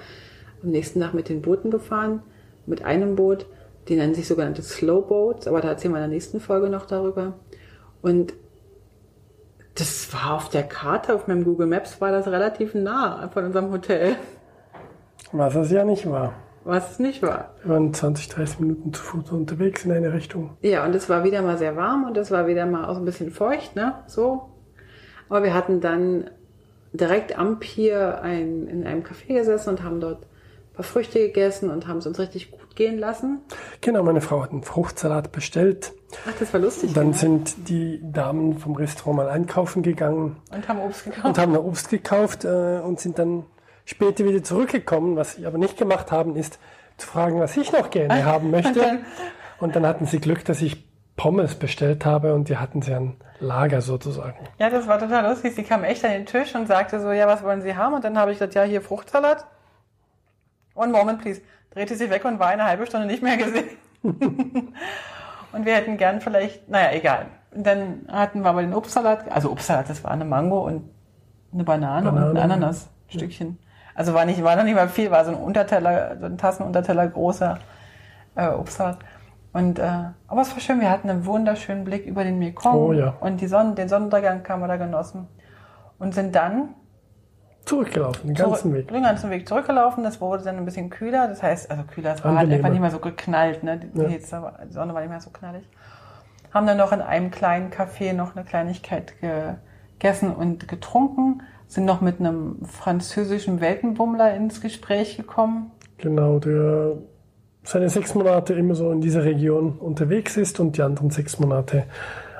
am 0.62 0.70
nächsten 0.70 1.00
Tag 1.00 1.14
mit 1.14 1.28
den 1.28 1.42
Booten 1.42 1.70
gefahren, 1.70 2.22
mit 2.64 2.84
einem 2.84 3.16
Boot, 3.16 3.46
die 3.88 3.96
nennen 3.96 4.14
sich 4.14 4.26
sogenannte 4.28 4.62
Slow 4.62 5.02
Boats, 5.06 5.46
aber 5.46 5.60
da 5.60 5.68
erzählen 5.68 5.94
wir 5.94 5.98
in 5.98 6.10
der 6.10 6.14
nächsten 6.14 6.40
Folge 6.40 6.68
noch 6.68 6.86
darüber. 6.86 7.34
Und 8.02 8.34
Das 9.76 10.10
war 10.14 10.34
auf 10.34 10.48
der 10.48 10.62
Karte, 10.62 11.14
auf 11.14 11.26
meinem 11.28 11.44
Google 11.44 11.66
Maps 11.66 12.00
war 12.00 12.10
das 12.10 12.26
relativ 12.28 12.74
nah 12.74 13.28
von 13.28 13.44
unserem 13.44 13.70
Hotel. 13.70 14.16
Was 15.38 15.54
es 15.54 15.70
ja 15.70 15.84
nicht 15.84 16.10
war. 16.10 16.34
Was 16.64 16.92
es 16.92 16.98
nicht 16.98 17.22
war. 17.22 17.54
Wir 17.62 17.74
waren 17.74 17.94
20, 17.94 18.28
30 18.28 18.60
Minuten 18.60 18.92
zu 18.92 19.00
Fuß 19.02 19.30
unterwegs 19.30 19.84
in 19.84 19.92
eine 19.92 20.12
Richtung. 20.12 20.56
Ja, 20.62 20.84
und 20.84 20.94
es 20.94 21.08
war 21.08 21.22
wieder 21.22 21.40
mal 21.42 21.58
sehr 21.58 21.76
warm 21.76 22.04
und 22.04 22.16
es 22.16 22.30
war 22.30 22.48
wieder 22.48 22.66
mal 22.66 22.86
auch 22.86 22.94
so 22.94 23.00
ein 23.00 23.04
bisschen 23.04 23.30
feucht, 23.30 23.76
ne? 23.76 23.94
So. 24.08 24.50
Aber 25.28 25.44
wir 25.44 25.54
hatten 25.54 25.80
dann 25.80 26.30
direkt 26.92 27.38
am 27.38 27.60
Pier 27.60 28.20
ein, 28.22 28.66
in 28.66 28.86
einem 28.86 29.02
Café 29.02 29.34
gesessen 29.34 29.70
und 29.70 29.82
haben 29.82 30.00
dort 30.00 30.22
ein 30.22 30.74
paar 30.74 30.84
Früchte 30.84 31.20
gegessen 31.20 31.70
und 31.70 31.86
haben 31.86 31.98
es 31.98 32.06
uns 32.06 32.18
richtig 32.18 32.50
gut 32.50 32.74
gehen 32.74 32.98
lassen. 32.98 33.40
Genau, 33.80 34.02
meine 34.02 34.20
Frau 34.20 34.42
hat 34.42 34.50
einen 34.50 34.62
Fruchtsalat 34.62 35.32
bestellt. 35.32 35.92
Ach, 36.28 36.32
das 36.38 36.52
war 36.52 36.60
lustig. 36.60 36.92
Dann 36.94 37.12
genau. 37.12 37.16
sind 37.16 37.68
die 37.68 38.00
Damen 38.02 38.58
vom 38.58 38.74
Restaurant 38.74 39.16
mal 39.16 39.28
einkaufen 39.28 39.82
gegangen 39.82 40.36
und 40.52 40.68
haben 40.68 40.80
Obst 40.80 41.04
gekauft. 41.04 41.24
und 41.24 41.38
haben 41.38 41.56
Obst 41.56 41.90
gekauft 41.90 42.44
äh, 42.44 42.80
und 42.80 43.00
sind 43.00 43.18
dann 43.18 43.44
später 43.86 44.24
wieder 44.26 44.42
zurückgekommen. 44.42 45.16
Was 45.16 45.36
sie 45.36 45.46
aber 45.46 45.56
nicht 45.56 45.78
gemacht 45.78 46.12
haben, 46.12 46.36
ist 46.36 46.58
zu 46.98 47.06
fragen, 47.06 47.40
was 47.40 47.56
ich 47.56 47.72
noch 47.72 47.90
gerne 47.90 48.24
haben 48.26 48.50
möchte. 48.50 48.98
Und 49.58 49.74
dann 49.74 49.86
hatten 49.86 50.04
sie 50.04 50.20
Glück, 50.20 50.44
dass 50.44 50.60
ich 50.60 50.84
Pommes 51.16 51.54
bestellt 51.54 52.04
habe 52.04 52.34
und 52.34 52.50
die 52.50 52.58
hatten 52.58 52.82
sie 52.82 52.94
ein 52.94 53.16
Lager 53.40 53.80
sozusagen. 53.80 54.36
Ja, 54.58 54.68
das 54.68 54.86
war 54.86 54.98
total 54.98 55.30
lustig. 55.30 55.54
Sie 55.54 55.62
kam 55.62 55.82
echt 55.82 56.04
an 56.04 56.10
den 56.10 56.26
Tisch 56.26 56.54
und 56.54 56.66
sagte 56.66 57.00
so, 57.00 57.10
ja, 57.10 57.26
was 57.26 57.42
wollen 57.42 57.62
Sie 57.62 57.74
haben? 57.74 57.94
Und 57.94 58.04
dann 58.04 58.18
habe 58.18 58.32
ich 58.32 58.38
gesagt, 58.38 58.54
ja, 58.54 58.64
hier 58.64 58.82
Fruchtsalat. 58.82 59.46
One 60.74 60.92
moment, 60.92 61.22
please. 61.22 61.40
Drehte 61.70 61.94
sich 61.94 62.10
weg 62.10 62.24
und 62.24 62.38
war 62.38 62.48
eine 62.48 62.64
halbe 62.64 62.86
Stunde 62.86 63.06
nicht 63.06 63.22
mehr 63.22 63.36
gesehen. 63.36 63.68
und 64.02 65.64
wir 65.64 65.74
hätten 65.74 65.96
gern 65.96 66.20
vielleicht, 66.20 66.68
naja, 66.68 66.92
egal. 66.92 67.26
Und 67.50 67.66
dann 67.66 68.06
hatten 68.08 68.42
wir 68.42 68.50
aber 68.50 68.62
den 68.62 68.74
Obstsalat, 68.74 69.30
also 69.30 69.50
Obstsalat, 69.50 69.88
das 69.88 70.04
war 70.04 70.10
eine 70.10 70.24
Mango 70.24 70.66
und 70.66 70.90
eine 71.52 71.64
Banane, 71.64 72.10
Banane. 72.10 72.30
und 72.30 72.36
ein 72.36 72.50
Ananasstückchen. 72.50 73.58
Also 73.96 74.12
war 74.14 74.24
nicht, 74.26 74.42
war 74.44 74.56
noch 74.56 74.64
nicht 74.64 74.74
mal 74.74 74.88
viel, 74.88 75.10
war 75.10 75.24
so 75.24 75.32
ein 75.32 75.36
Unterteller, 75.38 76.16
so 76.20 76.26
ein 76.26 76.36
Tassenunterteller 76.38 77.08
großer 77.08 77.58
äh, 78.36 78.48
Obstsalat. 78.48 78.98
Und, 79.52 79.78
äh, 79.78 79.82
aber 80.28 80.42
es 80.42 80.52
war 80.52 80.60
schön, 80.60 80.80
wir 80.80 80.90
hatten 80.90 81.08
einen 81.08 81.24
wunderschönen 81.24 81.84
Blick 81.84 82.04
über 82.06 82.22
den 82.24 82.38
Mekong 82.38 82.74
Oh 82.76 82.92
ja. 82.92 83.14
und 83.20 83.40
die 83.40 83.46
Sonne, 83.46 83.74
den 83.74 83.88
Sonnenuntergang 83.88 84.46
haben 84.46 84.60
wir 84.60 84.68
da 84.68 84.76
genossen. 84.76 85.26
Und 85.98 86.14
sind 86.14 86.34
dann 86.36 86.74
Zurückgelaufen, 87.64 88.28
den 88.28 88.36
ganzen 88.36 88.74
Weg. 88.74 88.88
den 88.88 89.02
ganzen 89.02 89.30
Weg 89.30 89.48
zurückgelaufen. 89.48 90.04
Das 90.04 90.20
wurde 90.20 90.44
dann 90.44 90.56
ein 90.58 90.64
bisschen 90.66 90.90
kühler. 90.90 91.26
Das 91.26 91.42
heißt, 91.42 91.70
also 91.70 91.82
kühler, 91.84 92.12
es 92.14 92.22
war 92.24 92.36
halt 92.36 92.52
einfach 92.52 92.68
nicht 92.68 92.80
mehr 92.80 92.90
so 92.90 92.98
geknallt. 93.00 93.64
Ne? 93.64 93.78
Die, 93.78 93.98
Ja. 93.98 94.08
Hitze 94.08 94.52
die 94.68 94.72
Sonne 94.72 94.92
war 94.94 95.00
nicht 95.00 95.10
mehr 95.10 95.20
so 95.20 95.30
knallig. 95.30 95.66
Haben 96.52 96.66
dann 96.66 96.76
noch 96.76 96.92
in 96.92 97.00
einem 97.00 97.30
kleinen 97.30 97.70
Café 97.70 98.12
noch 98.12 98.36
eine 98.36 98.44
Kleinigkeit 98.44 99.14
gegessen 99.20 100.32
und 100.34 100.68
getrunken. 100.68 101.42
Sind 101.68 101.84
noch 101.84 102.00
mit 102.00 102.20
einem 102.20 102.64
französischen 102.64 103.60
Weltenbummler 103.60 104.34
ins 104.34 104.60
Gespräch 104.60 105.16
gekommen. 105.16 105.70
Genau, 105.98 106.38
der 106.38 106.96
seine 107.64 107.88
sechs 107.88 108.14
Monate 108.14 108.54
immer 108.54 108.74
so 108.74 108.92
in 108.92 109.00
dieser 109.00 109.24
Region 109.24 109.78
unterwegs 109.78 110.36
ist 110.36 110.60
und 110.60 110.76
die 110.76 110.82
anderen 110.82 111.10
sechs 111.10 111.40
Monate 111.40 111.84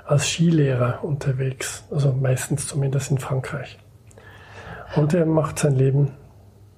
als 0.06 0.28
Skilehrer 0.28 1.00
unterwegs. 1.02 1.84
Also 1.90 2.12
meistens 2.12 2.68
zumindest 2.68 3.10
in 3.10 3.18
Frankreich. 3.18 3.78
Und 4.94 5.12
er 5.14 5.26
macht 5.26 5.58
sein 5.58 5.74
Leben. 5.74 6.12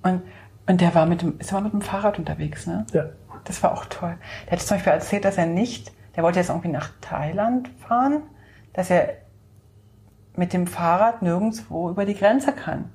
Und, 0.02 0.22
und 0.66 0.80
der 0.80 0.94
war 0.94 1.04
mit 1.04 1.20
dem, 1.20 1.38
ist 1.38 1.52
aber 1.52 1.62
mit 1.62 1.72
dem 1.74 1.82
Fahrrad 1.82 2.18
unterwegs, 2.18 2.66
ne? 2.66 2.86
Ja, 2.92 3.06
Das 3.44 3.62
war 3.62 3.72
auch 3.72 3.84
toll. 3.86 4.14
Der 4.46 4.52
hat 4.52 4.60
zum 4.60 4.76
Beispiel 4.76 4.92
erzählt, 4.94 5.24
dass 5.26 5.36
er 5.36 5.46
nicht, 5.46 5.92
der 6.16 6.22
wollte 6.22 6.38
jetzt 6.38 6.48
irgendwie 6.48 6.68
nach 6.68 6.90
Thailand 7.02 7.68
fahren, 7.86 8.22
dass 8.72 8.90
er 8.90 9.10
mit 10.38 10.52
dem 10.52 10.68
Fahrrad 10.68 11.20
nirgendwo 11.20 11.90
über 11.90 12.04
die 12.04 12.14
Grenze 12.14 12.52
kann. 12.52 12.90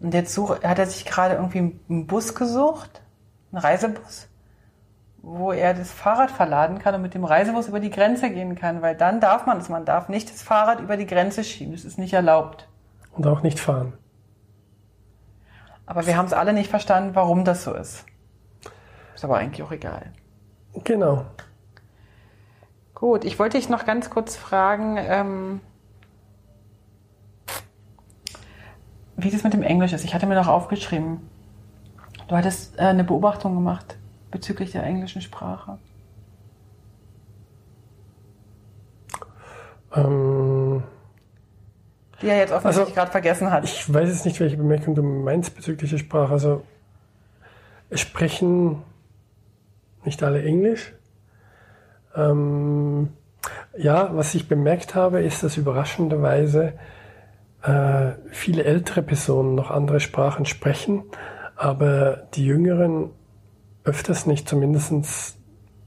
Und 0.00 0.12
jetzt 0.14 0.34
such, 0.34 0.62
hat 0.62 0.78
er 0.78 0.86
sich 0.86 1.04
gerade 1.04 1.36
irgendwie 1.36 1.78
einen 1.88 2.06
Bus 2.08 2.34
gesucht, 2.34 3.02
einen 3.52 3.62
Reisebus, 3.62 4.28
wo 5.22 5.52
er 5.52 5.74
das 5.74 5.92
Fahrrad 5.92 6.30
verladen 6.30 6.80
kann 6.80 6.96
und 6.96 7.02
mit 7.02 7.14
dem 7.14 7.24
Reisebus 7.24 7.68
über 7.68 7.78
die 7.78 7.90
Grenze 7.90 8.30
gehen 8.30 8.56
kann, 8.56 8.82
weil 8.82 8.96
dann 8.96 9.20
darf 9.20 9.46
man 9.46 9.58
es. 9.58 9.68
Man 9.68 9.84
darf 9.84 10.08
nicht 10.08 10.28
das 10.30 10.42
Fahrrad 10.42 10.80
über 10.80 10.96
die 10.96 11.06
Grenze 11.06 11.44
schieben. 11.44 11.72
Das 11.72 11.84
ist 11.84 11.98
nicht 11.98 12.12
erlaubt. 12.12 12.68
und 13.12 13.26
auch 13.26 13.42
nicht 13.42 13.60
fahren. 13.60 13.92
Aber 15.86 16.06
wir 16.06 16.16
haben 16.16 16.26
es 16.26 16.32
alle 16.32 16.52
nicht 16.52 16.68
verstanden, 16.68 17.14
warum 17.14 17.44
das 17.44 17.64
so 17.64 17.74
ist. 17.74 18.04
Ist 19.14 19.24
aber 19.24 19.38
eigentlich 19.38 19.62
auch 19.62 19.72
egal. 19.72 20.12
Genau. 20.84 21.24
Gut, 22.94 23.24
ich 23.24 23.38
wollte 23.38 23.56
dich 23.56 23.68
noch 23.68 23.86
ganz 23.86 24.10
kurz 24.10 24.36
fragen, 24.36 24.96
ähm, 24.98 25.60
wie 29.18 29.30
das 29.30 29.42
mit 29.42 29.52
dem 29.52 29.62
Englisch 29.62 29.92
ist. 29.92 30.04
Ich 30.04 30.14
hatte 30.14 30.26
mir 30.26 30.36
noch 30.36 30.46
aufgeschrieben, 30.46 31.28
du 32.28 32.36
hattest 32.36 32.78
äh, 32.78 32.82
eine 32.82 33.04
Beobachtung 33.04 33.54
gemacht 33.54 33.98
bezüglich 34.30 34.70
der 34.72 34.84
englischen 34.84 35.20
Sprache. 35.20 35.78
Ähm, 39.94 40.82
Die 42.22 42.28
er 42.28 42.36
jetzt 42.38 42.52
offensichtlich 42.52 42.86
Also, 42.86 42.94
gerade 42.94 43.10
vergessen 43.10 43.50
hat. 43.50 43.64
ich 43.64 43.92
weiß 43.92 44.08
jetzt 44.08 44.24
nicht, 44.24 44.38
welche 44.40 44.56
Bemerkung 44.56 44.94
du 44.94 45.02
meinst 45.02 45.54
bezüglich 45.56 45.90
der 45.90 45.98
Sprache. 45.98 46.32
Also, 46.32 46.62
es 47.90 48.00
sprechen 48.00 48.82
nicht 50.04 50.22
alle 50.22 50.42
Englisch. 50.42 50.92
Ähm, 52.14 53.08
ja, 53.76 54.14
was 54.14 54.34
ich 54.34 54.48
bemerkt 54.48 54.94
habe, 54.94 55.22
ist, 55.22 55.42
dass 55.42 55.56
überraschenderweise 55.56 56.74
äh, 57.62 58.12
viele 58.30 58.64
ältere 58.64 59.02
Personen 59.02 59.54
noch 59.54 59.70
andere 59.70 60.00
Sprachen 60.00 60.46
sprechen, 60.46 61.04
aber 61.56 62.28
die 62.34 62.46
Jüngeren 62.46 63.10
öfters 63.84 64.26
nicht, 64.26 64.48
zumindest 64.48 65.36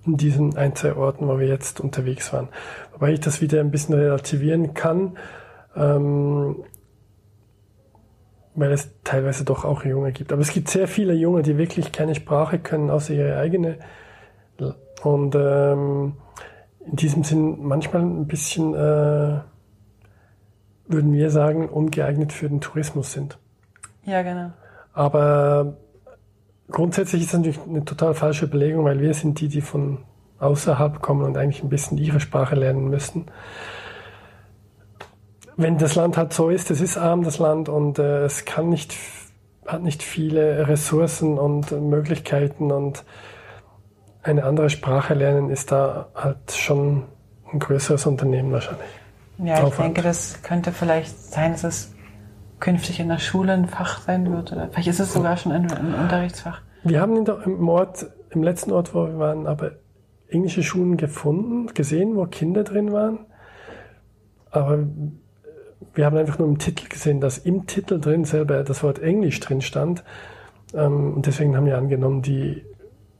in 0.05 0.17
diesen 0.17 0.57
ein, 0.57 0.75
zwei 0.75 0.95
Orten, 0.95 1.27
wo 1.27 1.39
wir 1.39 1.47
jetzt 1.47 1.79
unterwegs 1.79 2.34
waren. 2.34 2.49
Wobei 2.93 3.13
ich 3.13 3.19
das 3.19 3.41
wieder 3.41 3.60
ein 3.60 3.71
bisschen 3.71 3.95
relativieren 3.95 4.73
kann, 4.73 5.17
ähm, 5.75 6.63
weil 8.55 8.71
es 8.71 8.89
teilweise 9.03 9.45
doch 9.45 9.63
auch 9.63 9.86
Junge 9.86 10.12
gibt. 10.12 10.34
Aber 10.34 10.41
es 10.41 10.51
gibt 10.51 10.69
sehr 10.69 10.88
viele 10.88 11.13
Junge, 11.13 11.43
die 11.43 11.57
wirklich 11.57 11.91
keine 11.91 12.15
Sprache 12.15 12.60
können, 12.60 12.89
außer 12.89 13.13
ihre 13.13 13.38
eigene. 13.38 13.77
Und 15.03 15.36
ähm, 15.36 16.13
in 16.86 16.95
diesem 16.95 17.23
Sinn 17.23 17.57
manchmal 17.62 18.01
ein 18.01 18.27
bisschen, 18.27 18.73
äh, 18.73 19.39
würden 20.91 21.13
wir 21.13 21.30
sagen, 21.30 21.69
ungeeignet 21.69 22.34
für 22.34 22.49
den 22.49 22.62
Tourismus 22.62 23.13
sind. 23.13 23.38
ja, 24.06 24.21
genau. 24.21 24.51
Aber 24.93 25.77
grundsätzlich 26.69 27.21
ist 27.21 27.30
es 27.30 27.34
natürlich 27.34 27.60
eine 27.67 27.86
total 27.86 28.13
falsche 28.13 28.45
Überlegung, 28.45 28.86
weil 28.86 28.99
wir 28.99 29.13
sind 29.13 29.39
die, 29.39 29.47
die 29.47 29.62
von 29.62 29.99
außerhalb 30.39 31.01
kommen 31.01 31.23
und 31.23 31.38
eigentlich 31.38 31.63
ein 31.63 31.69
bisschen 31.69 31.97
ihre 31.97 32.19
Sprache 32.19 32.56
lernen 32.56 32.89
müssen. 32.89 33.27
Wenn 35.56 35.77
das 35.77 35.95
Land 35.95 36.17
halt 36.17 36.34
so 36.34 36.49
ist, 36.49 36.71
es 36.71 36.82
ist 36.82 36.97
arm, 36.97 37.23
das 37.23 37.38
Land, 37.38 37.69
und 37.69 37.99
äh, 37.99 38.23
es 38.23 38.45
kann 38.45 38.69
nicht, 38.69 38.95
hat 39.67 39.84
nicht 39.84 40.01
viele 40.01 40.67
Ressourcen 40.67 41.38
und 41.38 41.71
Möglichkeiten 41.71 42.71
und 42.71 43.06
eine 44.23 44.43
andere 44.43 44.69
Sprache 44.69 45.13
lernen 45.13 45.49
ist 45.49 45.71
da 45.71 46.10
halt 46.15 46.51
schon 46.51 47.04
ein 47.51 47.60
größeres 47.60 48.06
Unternehmen 48.06 48.51
wahrscheinlich. 48.51 49.01
Ja, 49.43 49.58
ich 49.58 49.63
Aufwand. 49.63 49.97
denke, 49.97 50.01
das 50.01 50.41
könnte 50.43 50.71
vielleicht 50.71 51.17
sein, 51.32 51.54
dass 51.54 51.63
es 51.63 51.95
künftig 52.60 52.99
in 52.99 53.10
der 53.10 53.17
Schule 53.17 53.54
ein 53.54 53.67
Fach 53.67 54.01
sein 54.01 54.32
wird. 54.32 54.51
Oder 54.51 54.69
vielleicht 54.69 54.88
ist 54.88 54.99
es 54.99 55.13
sogar 55.13 55.38
schon 55.38 55.51
ein, 55.51 55.71
ein 55.71 55.93
Unterrichtsfach. 55.95 56.62
Wir 56.84 57.01
haben 57.01 57.15
in 57.17 57.25
der, 57.25 57.41
im 57.45 57.67
Ort, 57.67 58.06
im 58.30 58.43
letzten 58.43 58.71
Ort, 58.71 58.93
wo 58.93 59.06
wir 59.06 59.17
waren, 59.19 59.47
aber 59.47 59.71
englische 60.30 60.63
Schulen 60.63 60.97
gefunden, 60.97 61.73
gesehen, 61.73 62.15
wo 62.15 62.25
Kinder 62.25 62.63
drin 62.63 62.91
waren. 62.91 63.25
Aber 64.51 64.80
wir 65.93 66.06
haben 66.06 66.17
einfach 66.17 66.39
nur 66.39 66.47
im 66.47 66.60
Titel 66.60 66.88
gesehen, 66.88 67.19
dass 67.19 67.38
im 67.38 67.67
Titel 67.67 67.99
drin 67.99 68.25
selber 68.25 68.63
das 68.63 68.84
Wort 68.84 68.99
Englisch 68.99 69.39
drin 69.39 69.62
stand. 69.62 70.04
Ähm, 70.73 71.15
Und 71.15 71.25
deswegen 71.25 71.58
haben 71.58 71.65
wir 71.65 71.77
angenommen, 71.77 72.21
die 72.21 72.63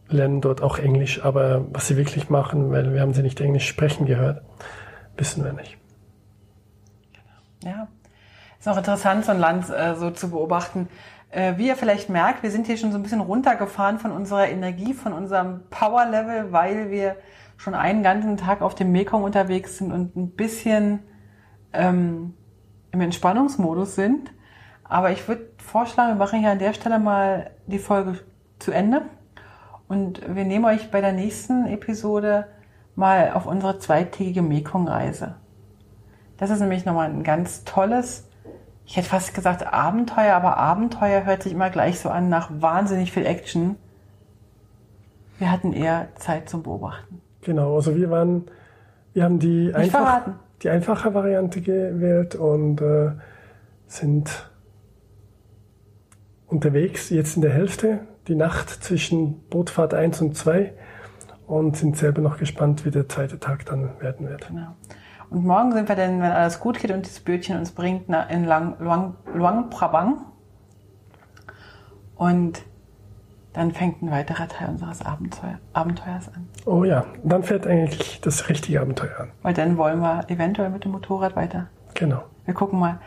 lernen 0.08 0.42
dort 0.42 0.62
auch 0.62 0.78
Englisch. 0.78 1.24
Aber 1.24 1.66
was 1.74 1.88
sie 1.88 1.98
wirklich 1.98 2.30
machen, 2.30 2.72
weil 2.72 2.94
wir 2.94 3.02
haben 3.02 3.14
sie 3.14 3.24
nicht 3.24 3.42
Englisch 3.42 3.68
sprechen 3.68 4.06
gehört, 4.06 4.44
wissen 5.18 5.44
wir 5.44 5.54
nicht. 5.54 5.78
Ja, 7.64 7.88
ist 8.60 8.68
auch 8.68 8.78
interessant, 8.78 9.26
so 9.26 9.32
ein 9.32 9.40
Land 9.40 9.70
äh, 9.70 9.96
so 9.96 10.12
zu 10.12 10.30
beobachten. 10.32 10.88
Äh, 11.32 11.58
wie 11.58 11.68
ihr 11.68 11.76
vielleicht 11.76 12.10
merkt, 12.10 12.44
wir 12.44 12.52
sind 12.52 12.68
hier 12.68 12.78
schon 12.78 12.92
so 12.92 12.98
ein 12.98 13.04
bisschen 13.04 13.22
runtergefahren 13.22 14.00
von 14.00 14.12
unserer 14.12 14.50
Energie, 14.50 14.94
von 14.94 15.14
unserem 15.14 15.62
Power-Level, 15.70 16.52
weil 16.52 16.92
wir 16.92 17.16
schon 17.58 17.74
einen 17.74 18.04
ganzen 18.04 18.38
Tag 18.38 18.62
auf 18.62 18.76
dem 18.76 18.92
Mekong 18.92 19.24
unterwegs 19.24 19.78
sind 19.78 19.92
und 19.92 20.16
ein 20.16 20.32
bisschen 20.32 21.00
ähm, 21.74 22.34
im 22.92 23.02
Entspannungsmodus 23.02 23.96
sind. 23.96 24.32
Aber 24.84 25.12
ich 25.12 25.28
würde 25.28 25.48
vorschlagen, 25.58 26.12
wir 26.12 26.16
machen 26.16 26.40
hier 26.40 26.52
an 26.52 26.60
der 26.60 26.74
Stelle 26.74 27.00
mal 27.00 27.52
die 27.68 27.80
Folge 27.80 28.20
zu 28.60 28.72
Ende. 28.72 29.04
Und 29.88 30.22
wir 30.36 30.44
nehmen 30.44 30.66
euch 30.66 30.92
bei 30.92 31.02
der 31.02 31.14
nächsten 31.14 31.66
Episode 31.66 32.48
mal 32.96 33.32
auf 33.32 33.46
unsere 33.46 33.80
zweitägige 33.80 34.42
Mekong-Reise. 34.42 35.36
Das 36.42 36.50
ist 36.50 36.60
nämlich 36.60 36.86
nochmal 36.86 37.08
ein 37.08 37.22
ganz 37.22 37.66
tolles, 37.66 38.28
ich 38.88 38.98
hätte 38.98 39.08
fast 39.08 39.36
gesagt 39.36 39.72
Abenteuer, 39.72 40.34
aber 40.34 40.58
Abenteuer 40.58 41.24
hört 41.24 41.44
sich 41.44 41.54
immer 41.54 41.70
gleich 41.70 42.00
so 42.00 42.10
an 42.10 42.30
nach 42.30 42.50
wahnsinnig 42.52 43.12
viel 43.12 43.28
Action. 43.28 43.76
Wir 45.38 45.52
hatten 45.52 45.72
eher 45.72 46.08
Zeit 46.16 46.50
zum 46.50 46.64
Beobachten. 46.64 47.22
Genau, 47.42 47.76
also 47.76 47.96
wir 47.96 48.10
waren, 48.10 48.46
wir 49.14 49.24
haben 49.24 49.38
die, 49.38 49.72
einfach, 49.76 50.30
die 50.64 50.70
einfache 50.70 51.14
Variante 51.14 51.62
gewählt 51.62 52.34
und 52.34 52.82
äh, 52.82 53.12
sind 53.86 54.50
unterwegs, 56.48 57.12
jetzt 57.12 57.36
in 57.36 57.44
der 57.44 57.54
Hälfte, 57.54 58.00
die 58.28 58.36
Nacht 58.36 58.68
zwischen 58.84 59.48
Bootfahrt 59.50 59.94
1 59.94 60.22
und 60.22 60.36
2 60.36 60.74
und 61.46 61.78
sind 61.78 61.98
selber 61.98 62.22
noch 62.22 62.40
gespannt, 62.40 62.84
wie 62.84 62.90
der 62.90 63.08
zweite 63.08 63.40
Tag 63.40 63.64
dann 63.68 63.92
werden 64.00 64.28
wird. 64.28 64.48
Genau. 64.48 64.76
Und 65.32 65.46
morgen 65.46 65.72
sind 65.72 65.88
wir 65.88 65.96
dann, 65.96 66.22
wenn 66.22 66.32
alles 66.32 66.60
gut 66.60 66.78
geht 66.78 66.92
und 66.92 67.06
das 67.06 67.22
Bötchen 67.22 67.58
uns 67.58 67.72
bringt, 67.72 68.10
in 68.30 68.44
Lang, 68.44 68.76
Luang, 68.80 69.16
Luang 69.34 69.70
Prabang. 69.70 70.26
Und 72.16 72.62
dann 73.54 73.72
fängt 73.72 74.02
ein 74.02 74.12
weiterer 74.12 74.50
Teil 74.50 74.68
unseres 74.68 75.06
Abenteuer, 75.06 75.60
Abenteuers 75.72 76.28
an. 76.36 76.50
Oh 76.66 76.84
ja, 76.84 77.06
dann 77.24 77.44
fährt 77.44 77.66
eigentlich 77.66 78.20
das 78.20 78.50
richtige 78.50 78.82
Abenteuer 78.82 79.22
an. 79.22 79.32
Weil 79.42 79.54
dann 79.54 79.78
wollen 79.78 80.02
wir 80.02 80.30
eventuell 80.30 80.70
mit 80.70 80.84
dem 80.84 80.92
Motorrad 80.92 81.38
weiter. 81.38 81.68
Genau. 81.94 82.24
Wir 82.44 82.54
gucken 82.54 82.78
mal. 82.80 83.00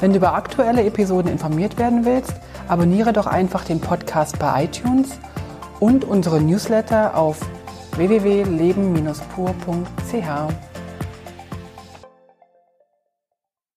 Wenn 0.00 0.10
du 0.10 0.18
über 0.18 0.34
aktuelle 0.34 0.84
Episoden 0.84 1.30
informiert 1.30 1.78
werden 1.78 2.04
willst, 2.04 2.34
abonniere 2.66 3.12
doch 3.12 3.26
einfach 3.26 3.64
den 3.64 3.80
Podcast 3.80 4.38
bei 4.38 4.64
iTunes 4.64 5.18
und 5.80 6.04
unsere 6.04 6.40
Newsletter 6.40 7.16
auf 7.16 7.40
www.leben-pur.ch. 7.96 10.67